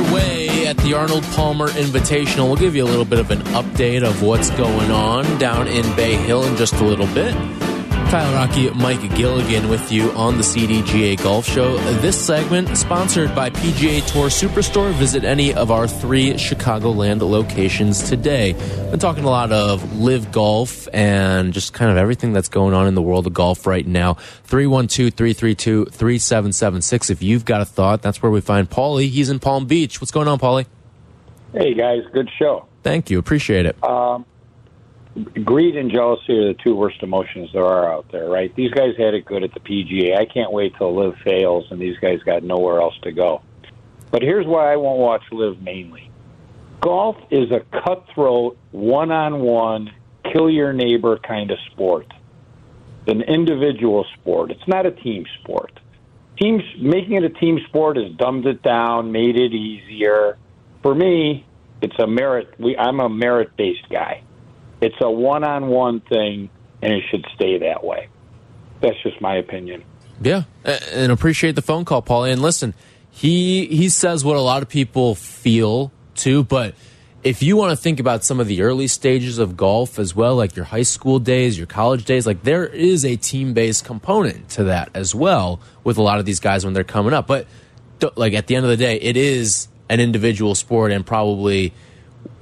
[0.00, 2.46] Underway at the Arnold Palmer Invitational.
[2.46, 5.84] We'll give you a little bit of an update of what's going on down in
[5.96, 7.34] Bay Hill in just a little bit.
[8.10, 11.76] Tyler Rocky, Mike Gilligan with you on the CDGA Golf Show.
[12.00, 14.92] This segment sponsored by PGA Tour Superstore.
[14.94, 18.54] Visit any of our three Chicagoland locations today.
[18.90, 22.88] Been talking a lot of live golf and just kind of everything that's going on
[22.88, 24.14] in the world of golf right now.
[24.48, 27.10] 312-332-3776.
[27.10, 29.08] If you've got a thought, that's where we find Paulie.
[29.08, 30.00] He's in Palm Beach.
[30.00, 30.66] What's going on, Paulie?
[31.52, 32.66] Hey guys, good show.
[32.82, 33.20] Thank you.
[33.20, 33.76] Appreciate it.
[33.84, 34.26] Um,
[35.44, 38.54] Greed and jealousy are the two worst emotions there are out there, right?
[38.54, 40.16] These guys had it good at the PGA.
[40.16, 43.42] I can't wait till LIV fails and these guys got nowhere else to go.
[44.12, 46.10] But here's why I won't watch LIV mainly.
[46.80, 49.90] Golf is a cutthroat, one-on-one,
[50.32, 52.06] kill your neighbor kind of sport.
[53.06, 54.50] It's an individual sport.
[54.50, 55.78] It's not a team sport.
[56.40, 60.38] Teams making it a team sport has dumbed it down, made it easier.
[60.82, 61.44] For me,
[61.82, 62.54] it's a merit.
[62.58, 64.22] We, I'm a merit-based guy.
[64.80, 66.48] It's a one-on-one thing,
[66.82, 68.08] and it should stay that way.
[68.80, 69.84] That's just my opinion.
[70.22, 72.32] Yeah, and appreciate the phone call, Paulie.
[72.32, 72.74] And listen,
[73.10, 76.74] he he says what a lot of people feel too, but
[77.22, 80.36] if you want to think about some of the early stages of golf as well,
[80.36, 84.48] like your high school days, your college days, like there is a team based component
[84.50, 87.26] to that as well with a lot of these guys when they're coming up.
[87.26, 87.46] But
[88.16, 91.74] like at the end of the day, it is an individual sport and probably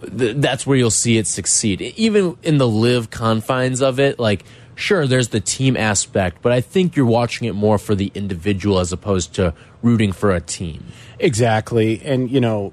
[0.01, 1.81] th that's where you'll see it succeed.
[1.81, 4.45] Even in the LIV confines of it, like
[4.79, 8.79] sure, there's the team aspect, but I think you're watching it more for the individual
[8.79, 10.85] as opposed to rooting for a team.
[11.19, 12.01] Exactly.
[12.05, 12.73] And, you know,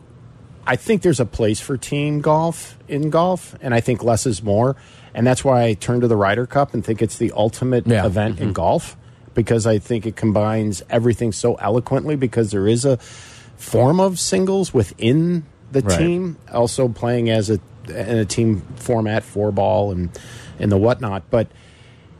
[0.67, 4.43] I think there's a place for team golf in golf, and I think less is
[4.43, 4.75] more.
[5.13, 8.05] And that's why I turn to the Ryder Cup and think it's the ultimate Yeah.
[8.05, 8.53] event in mm-hmm.
[8.53, 8.97] golf
[9.33, 12.97] because I think it combines everything so eloquently because there is a
[13.57, 15.43] form of singles within
[15.75, 15.97] the Right.
[15.97, 20.09] team, also playing as a in a team format, four ball, and
[20.59, 21.29] and the whatnot.
[21.29, 21.47] But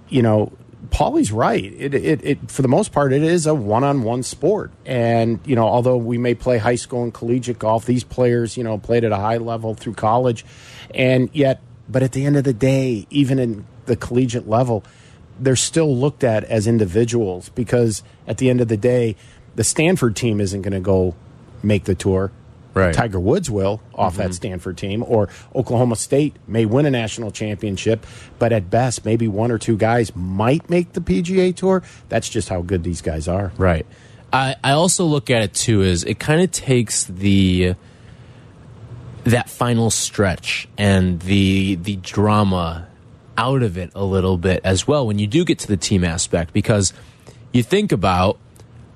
[0.09, 0.51] you know,
[0.91, 1.63] Paulie's right.
[1.63, 4.71] It, it, it, for the most part, it is a one-on-one sport.
[4.85, 8.63] And you know, although we may play high school and collegiate golf, these players, you
[8.63, 10.45] know, played at a high level through college,
[10.93, 14.83] and yet, but at the end of the day, even in the collegiate level,
[15.39, 19.15] they're still looked at as individuals because at the end of the day,
[19.55, 21.15] the Stanford team isn't going to go
[21.63, 22.31] make the tour.
[22.75, 22.93] Right.
[22.93, 24.31] Tiger Woods will off that mm-hmm.
[24.33, 28.05] Stanford team, or Oklahoma State may win a national championship,
[28.37, 31.83] but at best, maybe one or two guys might make the PGA Tour.
[32.09, 33.53] That's just how good these guys are.
[33.57, 33.85] Right.
[34.33, 37.75] I, I also look at it too as it kind of takes the
[39.23, 42.87] that final stretch and the the drama
[43.37, 46.03] out of it a little bit as well when you do get to the team
[46.03, 46.93] aspect because
[47.51, 48.37] you think about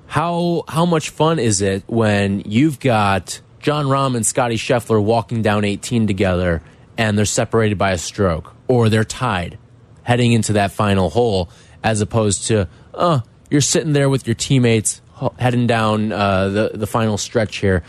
[0.06, 5.42] how how much fun is it when you've got Jon Rahm and Scottie Scheffler walking
[5.42, 6.62] down 18 together
[6.96, 9.58] and they're separated by a stroke or they're tied
[10.02, 11.50] heading into that final hole
[11.84, 13.20] as opposed to uh
[13.50, 15.00] you're sitting there with your teammates
[15.38, 17.82] heading down uh, the the final stretch here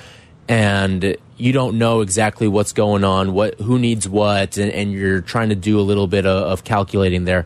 [0.47, 5.21] and you don't know exactly what's going on what who needs what and, and you're
[5.21, 7.45] trying to do a little bit of, of calculating there.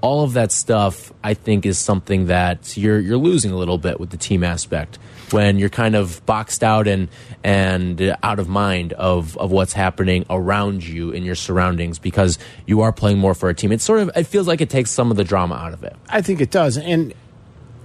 [0.00, 3.98] All of that stuff I think is something that you're you're losing a little bit
[4.00, 4.98] with the team aspect
[5.32, 7.08] when you're kind of boxed out and
[7.46, 12.80] and out of mind of of what's happening around you in your surroundings because you
[12.80, 13.70] are playing more for a team.
[13.70, 15.94] It sort of it feels like it takes some of the drama out of it.
[16.08, 16.76] I think it does.
[16.76, 17.14] And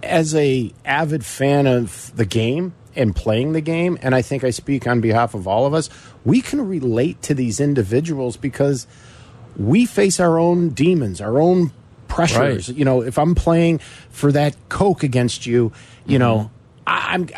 [0.01, 4.49] as a avid fan of the game and playing the game, and I think I
[4.49, 5.91] speak on behalf of all of us,
[6.25, 8.87] we can relate to these individuals because
[9.57, 11.71] we face our own demons, our own
[12.07, 12.67] pressures.
[12.67, 12.77] Right.
[12.77, 13.77] You know, if I'm playing
[14.09, 15.71] for that Coke against you,
[16.07, 16.19] you mm-hmm.
[16.19, 16.51] know,
[16.87, 17.29] I, I'm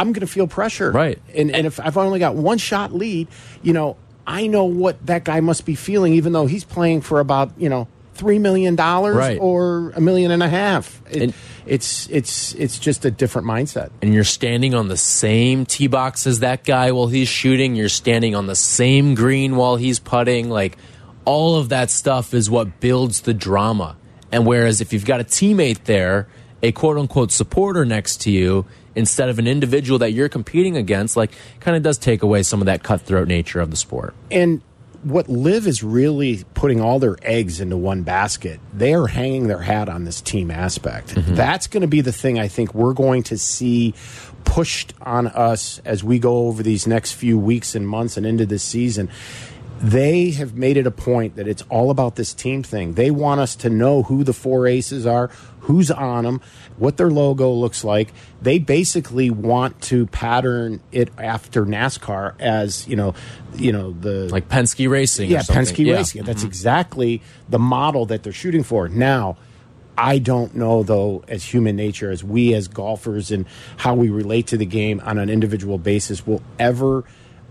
[0.00, 0.90] I'm going to feel pressure.
[0.90, 1.18] Right.
[1.34, 3.28] And and if I've only got one shot lead,
[3.62, 7.20] you know, I know what that guy must be feeling, even though he's playing for
[7.20, 9.38] about you know three million dollars Right.
[9.40, 11.00] or a million and a half.
[11.10, 11.34] It, And-
[11.66, 13.90] it's it's it's just a different mindset.
[14.02, 17.76] and you're standing on the same tee box as that guy while he's shooting.
[17.76, 20.48] You're standing on the same green while he's putting.
[20.50, 20.78] Like
[21.26, 23.96] all of that stuff is what builds the drama.
[24.32, 26.26] And whereas if you've got a teammate there,
[26.62, 31.16] a quote unquote supporter next to you, instead of an individual that you're competing against,
[31.16, 34.14] like kind of does take away some of that cutthroat nature of the sport.
[34.30, 34.62] And
[35.02, 38.60] what LIV is really putting all their eggs into one basket.
[38.72, 41.14] They are hanging their hat on this team aspect.
[41.14, 41.34] Mm-hmm.
[41.34, 43.94] That's going to be the thing I think we're going to see
[44.44, 48.44] pushed on us as we go over these next few weeks and months and into
[48.44, 49.10] this season.
[49.80, 52.94] They have made it a point that it's all about this team thing.
[52.94, 55.28] They want us to know who the four aces are,
[55.60, 56.42] who's on them,
[56.80, 58.12] what their logo looks like.
[58.40, 63.14] They basically want to pattern it after NASCAR as, you know,
[63.54, 65.28] you know, the Like Penske Racing.
[65.28, 65.76] or yeah, something.
[65.76, 65.96] Penske Yeah.
[65.96, 66.22] Racing.
[66.24, 66.48] That's mm-hmm.
[66.48, 68.88] exactly the model that they're shooting for.
[68.88, 69.36] Now,
[69.98, 73.44] I don't know though, as human nature, as we as golfers and
[73.76, 77.04] how we relate to the game on an individual basis, will ever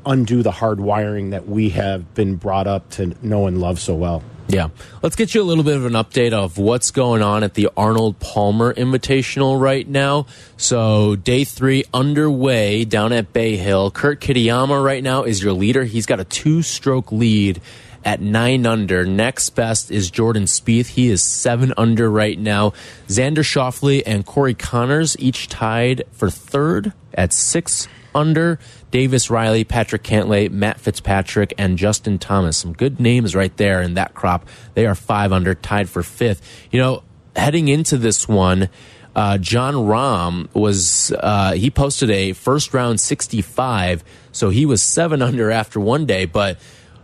[0.05, 3.95] undo the hard wiring that we have been brought up to know and love so
[3.95, 4.23] well.
[4.49, 4.69] Yeah.
[5.03, 7.69] Let's get you a little bit of an update of what's going on at the
[7.77, 10.25] Arnold Palmer Invitational right now.
[10.57, 13.91] So, day three underway down at Bay Hill.
[13.91, 15.83] Kurt Kitayama right now is your leader.
[15.83, 17.61] He's got a two stroke lead
[18.03, 19.05] at nine under.
[19.05, 20.87] Next best is Jordan Spieth.
[20.87, 22.73] He is seven under right now.
[23.07, 28.59] Xander Schauffele and Corey Conners each tied for third at six under.
[28.91, 32.57] Davis Riley, Patrick Cantlay, Matt Fitzpatrick, and Justin Thomas.
[32.57, 34.47] Some good names right there in that crop.
[34.73, 36.67] They are five under, tied for fifth.
[36.71, 37.03] You know,
[37.35, 38.69] heading into this one,
[39.15, 45.21] uh, Jon Rahm was uh, he posted a first round 65, so he was seven
[45.23, 46.59] under after one day, but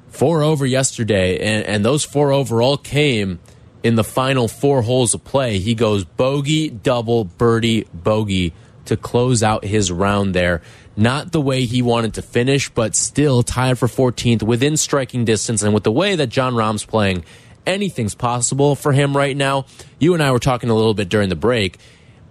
[0.08, 3.40] four over yesterday, and, and those four over all came
[3.84, 5.60] in the final four holes of play.
[5.60, 8.54] He goes bogey, double, birdie, bogey
[8.86, 10.62] to close out his round there.
[10.98, 15.62] Not the way he wanted to finish, but still tied for 14th within striking distance.
[15.62, 17.26] And with the way that Jon Rahm's playing,
[17.66, 19.66] anything's possible for him right now.
[20.00, 21.78] You and I were talking a little bit during the break.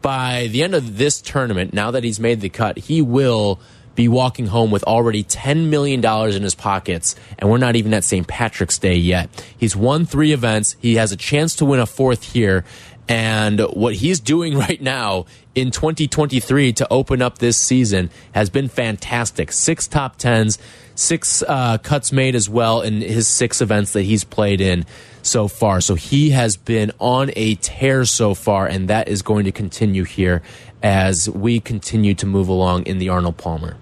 [0.00, 3.60] By the end of this tournament, now that he's made the cut, he will
[3.94, 8.04] be walking home with already $10 million in his pockets, and we're not even at
[8.04, 8.26] St.
[8.26, 9.28] Patrick's Day yet.
[9.56, 10.76] He's won three events.
[10.80, 12.64] He has a chance to win a fourth here.
[13.08, 18.68] And what he's doing right now in 2023 to open up this season has been
[18.68, 19.52] fantastic.
[19.52, 20.58] Six top tens,
[20.94, 24.84] six uh, cuts made as well in his six events that he's played in
[25.22, 25.80] so far.
[25.80, 30.04] So he has been on a tear so far, and that is going to continue
[30.04, 30.42] here
[30.82, 33.76] as we continue to move along in the Arnold Palmer.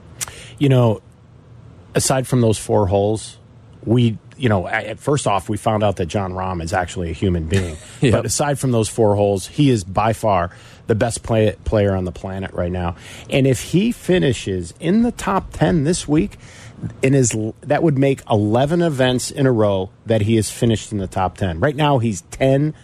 [0.62, 1.02] You know,
[1.94, 3.36] aside from those four holes,
[3.84, 7.14] we, you know, at first off, we found out that Jon Rahm is actually a
[7.14, 7.76] human being.
[8.00, 8.12] Yep.
[8.12, 10.50] But aside from those four holes, he is by far
[10.88, 12.96] the best play, player on the planet right now.
[13.30, 16.36] And if he finishes in the top 10 this week,
[17.00, 20.98] in his that would make 11 events in a row that he has finished in
[20.98, 21.60] the top 10.
[21.60, 22.74] Right now he's 10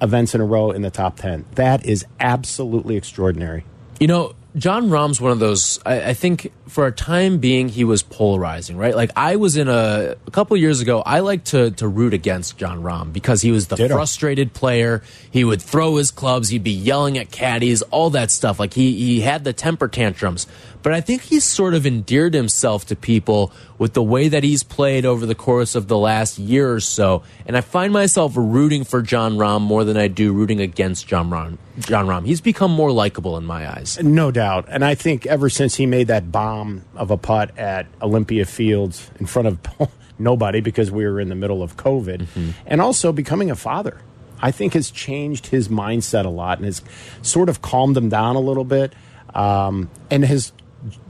[0.00, 1.46] events in a row in the top 10.
[1.56, 3.64] That is absolutely extraordinary.
[3.98, 5.78] You know, Jon Rahm's one of those.
[5.86, 8.94] I, I think for a time being, he was polarizing, right?
[8.94, 11.02] Like I was in a a couple years ago.
[11.06, 13.94] I like to to root against Jon Rahm because he was the Ditto.
[13.94, 15.02] frustrated player.
[15.30, 16.48] He would throw his clubs.
[16.48, 18.58] He'd be yelling at caddies, all that stuff.
[18.58, 20.46] Like he he had the temper tantrums.
[20.82, 24.62] But I think he's sort of endeared himself to people with the way that he's
[24.62, 27.22] played over the course of the last year or so.
[27.46, 31.30] And I find myself rooting for Jon Rahm more than I do rooting against Jon
[31.30, 31.58] Rahm.
[31.80, 32.26] Jon Rahm.
[32.26, 33.98] He's become more likable in my eyes.
[34.02, 34.66] No doubt.
[34.68, 39.10] And I think ever since he made that bomb of a putt at Olympia Fields
[39.18, 39.58] in front of
[40.18, 42.26] nobody because we were in the middle of COVID,
[42.66, 44.00] and also becoming a father,
[44.40, 46.82] I think has changed his mindset a lot and has
[47.22, 48.94] sort of calmed him down a little bit
[49.34, 50.52] um, and has,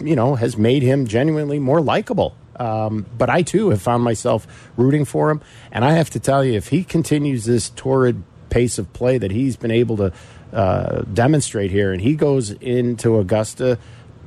[0.01, 2.35] you know, has made him genuinely more likable.
[2.57, 4.47] Um, but I too have found myself
[4.77, 5.41] rooting for him.
[5.73, 9.31] And I have to tell you, if he continues this torrid pace of play that
[9.31, 10.13] he's been able to
[10.53, 13.79] uh, demonstrate here, and he goes into Augusta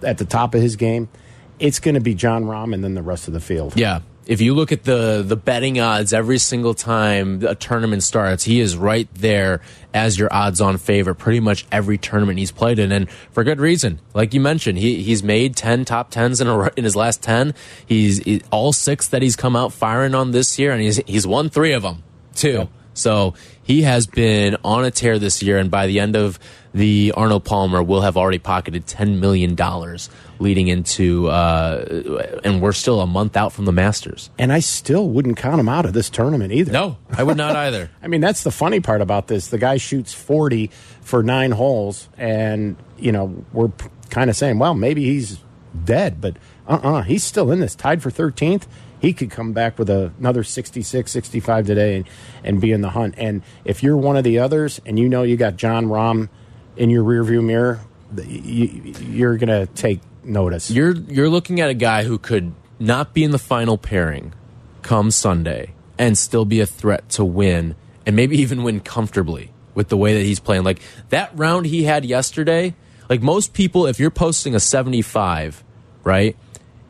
[0.01, 1.09] at the top of his game,
[1.59, 3.77] it's going to be Jon Rahm and then the rest of the field.
[3.77, 3.99] Yeah.
[4.26, 8.59] If you look at the the betting odds every single time a tournament starts, he
[8.59, 9.61] is right there
[9.93, 13.59] as your odds on favorite pretty much every tournament he's played in and for good
[13.59, 13.99] reason.
[14.13, 17.53] Like you mentioned, he he's made 10 top 10s in a, in his last 10.
[17.86, 21.28] He's he, all six that he's come out firing on this year and he's he's
[21.28, 22.03] won 3 of them
[22.36, 22.69] too.
[22.93, 26.39] So he has been on a tear this year, and by the end of
[26.74, 30.09] the Arnold Palmer, will have already pocketed ten million dollars
[30.39, 34.29] leading into, uh, and we're still a month out from the Masters.
[34.38, 36.71] And I still wouldn't count him out of this tournament either.
[36.71, 37.89] No, I would not either.
[38.03, 39.47] I mean, that's the funny part about this.
[39.47, 40.69] The guy shoots 40
[41.01, 43.71] for nine holes, and, you know, we're
[44.09, 45.39] kind of saying, well, maybe he's
[45.86, 48.67] dead, but uh uh he's still in this, tied for 13th.
[48.99, 52.05] He could come back with a, another 66, 65 today and,
[52.43, 53.15] and be in the hunt.
[53.17, 56.29] And if you're one of the others and you know you got Jon Rahm
[56.77, 57.81] in your rearview mirror,
[58.25, 60.69] you, you're going to take notice.
[60.69, 64.34] You're you're looking at a guy who could not be in the final pairing
[64.82, 69.89] come Sunday and still be a threat to win and maybe even win comfortably with
[69.89, 70.63] the way that he's playing.
[70.63, 72.76] Like that round he had yesterday,
[73.09, 75.63] like most people if you're posting a 75,
[76.03, 76.36] right?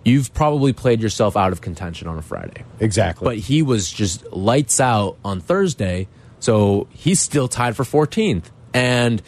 [0.06, 2.66] You've probably played yourself out of contention on a Friday.
[2.80, 3.24] exactly.
[3.26, 6.10] But he was just lights out on Thursday,
[6.40, 8.46] so he's still tied for 14th.
[8.74, 9.22] And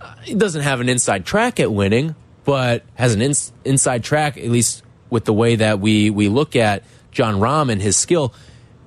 [0.00, 4.36] uh, he doesn't have an inside track at winning, but has an ins- inside track,
[4.36, 8.34] at least with the way that we, we look at Jon Rahm and his skill.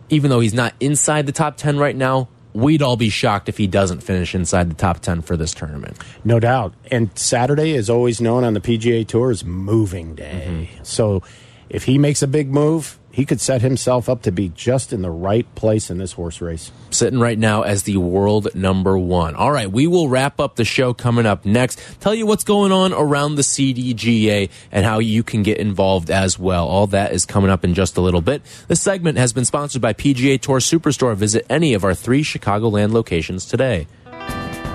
[0.09, 3.57] Even though he's not inside the top 10 right now, we'd all be shocked if
[3.57, 5.97] he doesn't finish inside the top 10 for this tournament.
[6.23, 6.73] No doubt.
[6.89, 10.45] And Saturday is always known on the PGA Tour as moving day.
[10.47, 10.83] Mm-hmm.
[10.83, 11.21] So
[11.69, 15.01] if he makes a big move, he could set himself up to be just in
[15.01, 16.69] the right place in this horse race.
[16.89, 19.35] sitting right now as the world number one.
[19.35, 21.81] All right, we will wrap up the show coming up next.
[22.01, 26.37] Tell you what's going on around the CDGA and how you can get involved as
[26.37, 26.67] well.
[26.67, 28.41] All that is coming up in just a little bit.
[28.67, 31.15] This segment has been sponsored by PGA Tour Superstore.
[31.15, 33.87] Visit any of our three Chicagoland locations today.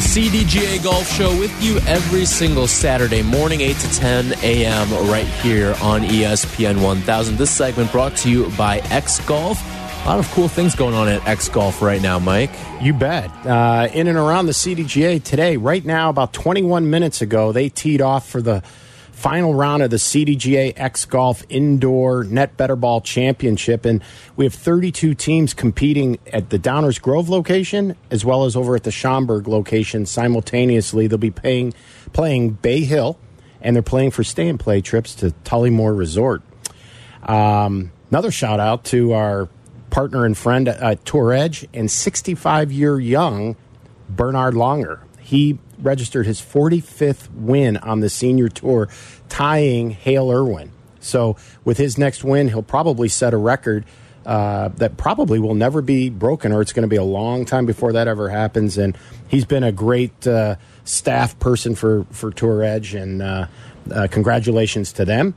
[0.00, 4.90] The CDGA Golf Show with you every single Saturday morning, 8 to 10 a.m.
[5.10, 7.36] right here on ESPN 1000.
[7.36, 9.60] This segment brought to you by X Golf.
[9.60, 12.50] A lot of cool things going on at X Golf right now, Mike.
[12.80, 13.30] You bet.
[13.44, 18.00] Uh, in and around the CDGA today, right now, about 21 minutes ago, they teed
[18.00, 18.62] off for the
[19.20, 23.84] final round of the CDGA X Golf Indoor Net Better Ball Championship.
[23.84, 24.02] And
[24.34, 28.84] we have 32 teams competing at the Downers Grove location as well as over at
[28.84, 31.06] the Schaumburg location simultaneously.
[31.06, 31.74] They'll be paying,
[32.14, 33.18] playing Bay Hill
[33.60, 36.40] and they're playing for stay and play trips to Tullymore Resort.
[37.22, 39.50] Um, another shout out to our
[39.90, 43.56] partner and friend at Tour Edge and 65 year young
[44.08, 45.00] Bernhard Langer.
[45.18, 48.88] He registered his 45th win on the senior tour,
[49.28, 50.72] tying Hale Irwin.
[51.00, 53.84] So, with his next win, he'll probably set a record
[54.26, 57.64] uh, that probably will never be broken, or it's going to be a long time
[57.64, 58.76] before that ever happens.
[58.76, 58.96] And
[59.28, 63.46] he's been a great uh, staff person for, for Tour Edge, and uh,
[63.90, 65.34] uh congratulations to them.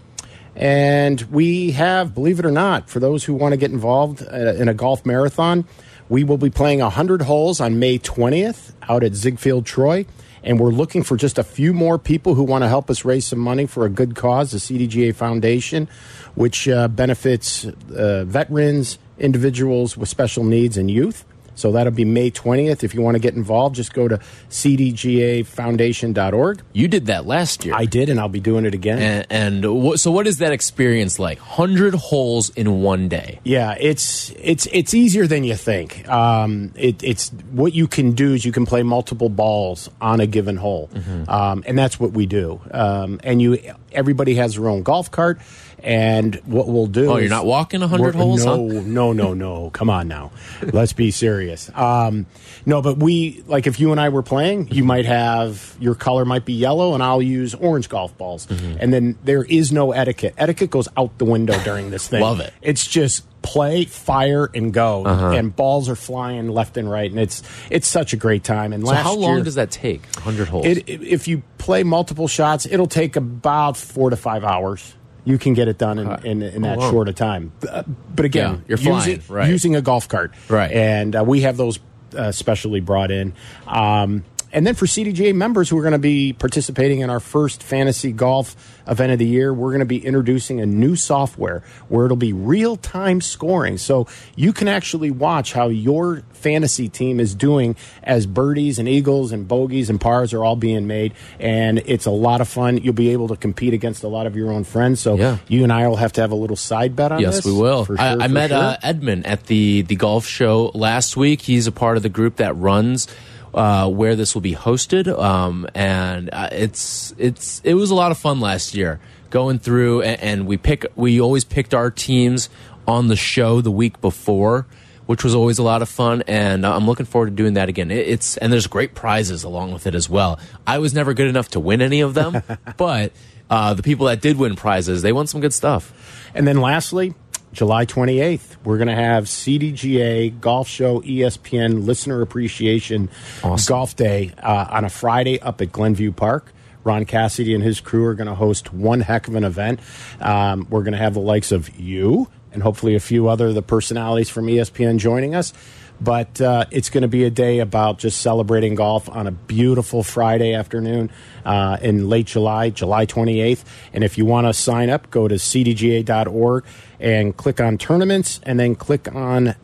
[0.56, 4.54] And we have, believe it or not, for those who want to get involved uh,
[4.54, 5.66] in a golf marathon,
[6.10, 10.06] we will be playing 100 holes on May 20th out at Ziegfeld Troy.
[10.44, 13.26] And we're looking for just a few more people who want to help us raise
[13.26, 15.88] some money for a good cause, the CDGA Foundation,
[16.36, 21.24] which uh, benefits uh, veterans, individuals with special needs, and youth.
[21.56, 22.84] So that'll be May 20th.
[22.84, 26.62] If you want to get involved, just go to cdgafoundation.org.
[26.74, 27.74] You did that last year.
[27.76, 29.26] I did, and I'll be doing it again.
[29.30, 31.40] And, and so, what is that experience like?
[31.40, 33.40] Hundred holes in one day.
[33.44, 36.08] Yeah, it's it's it's easier than you think.
[36.10, 40.28] Um, it, it's what you can do is you can play multiple balls on a
[40.28, 41.30] given hole, mm -hmm.
[41.30, 42.60] um, and that's what we do.
[42.72, 43.58] Um, and you,
[43.92, 45.40] everybody has their own golf cart
[45.84, 47.12] and what we'll do.
[47.12, 48.46] Oh, you're not walking 100 holes?
[48.46, 48.82] No, huh?
[48.86, 49.70] no, no, no.
[49.72, 50.32] Come on now.
[50.62, 51.70] Let's be serious.
[51.76, 52.26] Um,
[52.66, 56.24] no, but we, like if you and I were playing, you might have, your color
[56.24, 58.48] might be yellow, and I'll use orange golf balls.
[58.48, 58.78] Mm-hmm.
[58.80, 60.36] And then there is no etiquette.
[60.38, 62.22] Etiquette goes out the window during this thing.
[62.22, 62.54] Love it.
[62.62, 65.06] It's just play, fire, and go.
[65.06, 65.32] Uh-huh.
[65.32, 68.72] And balls are flying left and right, and it's it's such a great time.
[68.72, 70.16] And so, how long year, does that take?
[70.16, 70.66] Hundred holes.
[70.66, 74.96] It, if you play multiple shots, it'll take about four to five hours
[75.26, 77.52] you can get it done in, in, in that oh, short a time.
[77.70, 79.50] Uh, but again, yeah, you're flying, using, right.
[79.50, 80.72] using a golf cart, right?
[80.72, 81.80] And uh, we have those
[82.16, 83.34] uh, specially brought in.
[83.68, 87.64] Um, and then for CDGA members who are going to be participating in our first
[87.64, 88.56] fantasy golf
[88.88, 92.34] event of the year, we're going to be introducing a new software where it'll be
[92.34, 93.80] real time scoring.
[93.80, 99.32] So you can actually watch how your fantasy team is doing as birdies and eagles
[99.32, 101.16] and bogeys and pars are all being made.
[101.40, 102.78] And it's a lot of fun.
[102.78, 105.00] You'll be able to compete against a lot of your own friends.
[105.00, 105.38] So yeah.
[105.48, 107.46] you and I will have to have a little side bet on yes, this.
[107.46, 107.86] Yes, we will.
[107.86, 108.60] Sure, I, I met sure.
[108.60, 111.42] uh, Edmund at the, the golf show last week.
[111.42, 113.08] He's a part of the group that runs
[113.54, 115.08] uh, where this will be hosted.
[115.08, 119.00] Um, and uh, it's it's it was a lot of fun last year
[119.30, 122.50] going through, and, and we pick we always picked our teams
[122.88, 124.66] on the show the week before
[125.06, 127.92] which was always a lot of fun, and I'm looking forward to doing that again.
[127.92, 130.40] It's and there's great prizes along with it as well.
[130.66, 132.42] I was never good enough to win any of them,
[132.78, 133.12] but
[133.50, 136.32] uh, the people that did win prizes, they won some good stuff.
[136.34, 137.14] And then lastly,
[137.54, 143.12] July 28th, we're going to have CDGA Golf Show ESPN Listener Appreciation
[143.44, 143.72] awesome.
[143.72, 146.52] Golf Day uh, on a Friday up at Glenview Park.
[146.84, 149.80] Ron Cassidy and his crew are going to host one heck of an event.
[150.20, 153.62] Um, we're going to have the likes of you and hopefully a few other the
[153.62, 155.54] personalities from ESPN joining us.
[156.02, 160.04] But uh, it's going to be a day about just celebrating golf on a beautiful
[160.04, 161.12] Friday afternoon
[161.46, 163.64] uh, in late July, July 28th.
[163.94, 166.66] And if you want to sign up, go to cdga.org
[167.00, 169.56] and click on tournaments and then click on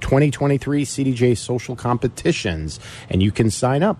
[0.00, 2.78] 2023 CDJ social competitions
[3.08, 3.98] and you can sign up.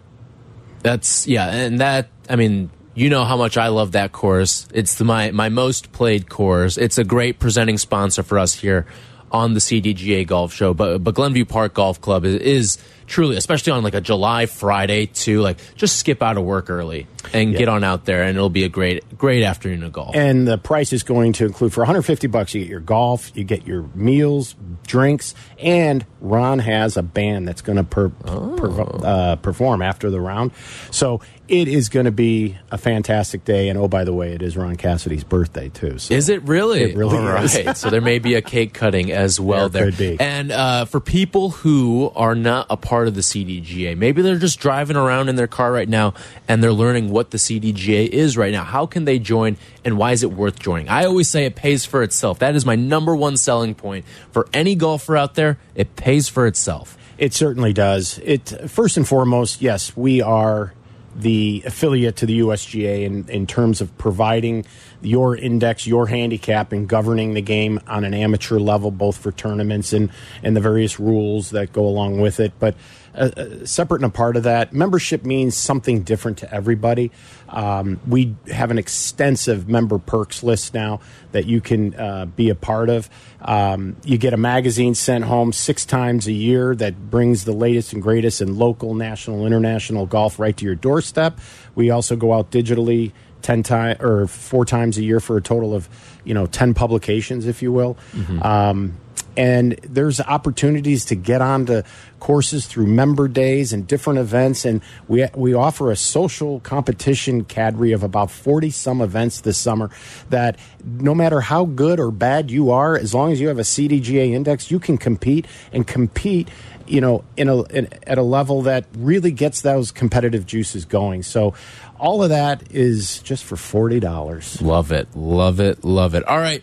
[0.82, 4.66] That's, yeah, and that, I mean, you know how much I love that course.
[4.72, 6.78] It's the, my my most played course.
[6.78, 8.87] It's a great presenting sponsor for us here
[9.33, 10.74] on the CDGA Golf Show.
[10.74, 15.07] But but Glenview Park Golf Club is, is truly, especially on like a July Friday,
[15.07, 17.59] too, like just skip out of work early and yeah.
[17.59, 20.15] get on out there, and it'll be a great great afternoon of golf.
[20.15, 23.45] And the price is going to include for 150 bucks, you get your golf, you
[23.45, 24.55] get your meals,
[24.87, 28.57] drinks, and Ron has a band that's going to per, oh.
[28.57, 30.53] per, uh, perform after the round.
[30.91, 33.69] So it is going to be a fantastic day.
[33.69, 35.99] And oh, by the way, it is Ron Cassidy's birthday too.
[35.99, 36.83] So is it really?
[36.83, 37.55] It really All is.
[37.55, 37.77] Right.
[37.77, 39.69] so there may be a cake cutting as well.
[39.69, 39.91] There, there.
[39.91, 40.25] could be.
[40.25, 44.59] And uh, for people who are not a part of the CDGA, maybe they're just
[44.59, 46.14] driving around in their car right now
[46.49, 48.64] and they're learning what the CDGA is right now.
[48.64, 50.88] How can they join, and why is it worth joining?
[50.88, 52.38] I always say it pays for itself.
[52.38, 55.59] That is my number one selling point for any golfer out there.
[55.74, 56.97] It pays for itself.
[57.18, 58.18] It certainly does.
[58.24, 60.72] It first and foremost, yes, we are
[61.14, 64.66] the affiliate to the USGA in, in terms of providing
[65.01, 69.92] your index, your handicap, and governing the game on an amateur level, both for tournaments
[69.92, 70.11] and,
[70.42, 72.53] and the various rules that go along with it.
[72.59, 72.74] But
[73.16, 77.11] uh, uh, separate and apart of that, membership means something different to everybody.
[77.49, 81.01] Um, we have an extensive member perks list now
[81.32, 83.09] that you can uh, be a part of.
[83.40, 87.92] Um, you get a magazine sent home six times a year that brings the latest
[87.94, 91.38] and greatest in local, national, international golf right to your doorstep.
[91.74, 93.12] We also go out digitally
[93.47, 95.88] ten times or four times a year for a total of
[96.24, 97.97] you know ten publications, if you will.
[98.42, 98.97] Um,
[99.36, 101.82] and there's opportunities to get onto
[102.18, 104.64] courses through member days and different events.
[104.64, 109.90] And we we offer a social competition cadre of about 40 some events this summer
[110.30, 113.62] that no matter how good or bad you are as long as you have a
[113.62, 116.49] CDGA index you can compete and compete
[116.86, 121.22] you know in a in, at a level that really gets those competitive juices going.
[121.22, 121.55] So
[121.99, 125.09] all of that is just for $40 Love it.
[125.14, 125.84] Love it.
[125.84, 126.24] Love it.
[126.24, 126.62] All right.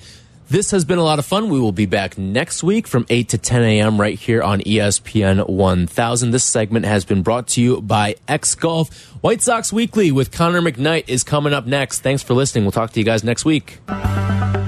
[0.49, 1.49] This has been a lot of fun.
[1.49, 3.99] We will be back next week from 8 to 10 a.m.
[3.99, 6.31] right here on E ESPN 1000.
[6.31, 8.93] This segment has been brought to you by X Golf.
[9.23, 12.01] White Sox Weekly with Connor McKnight is coming up next.
[12.01, 12.65] Thanks for listening.
[12.65, 13.79] We'll talk to you guys next week.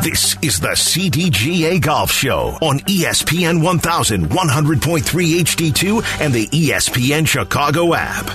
[0.01, 4.99] This is the CDGA Golf Show on E ESPN 1100.3
[5.41, 8.26] HD2 and the E ESPN Chicago app.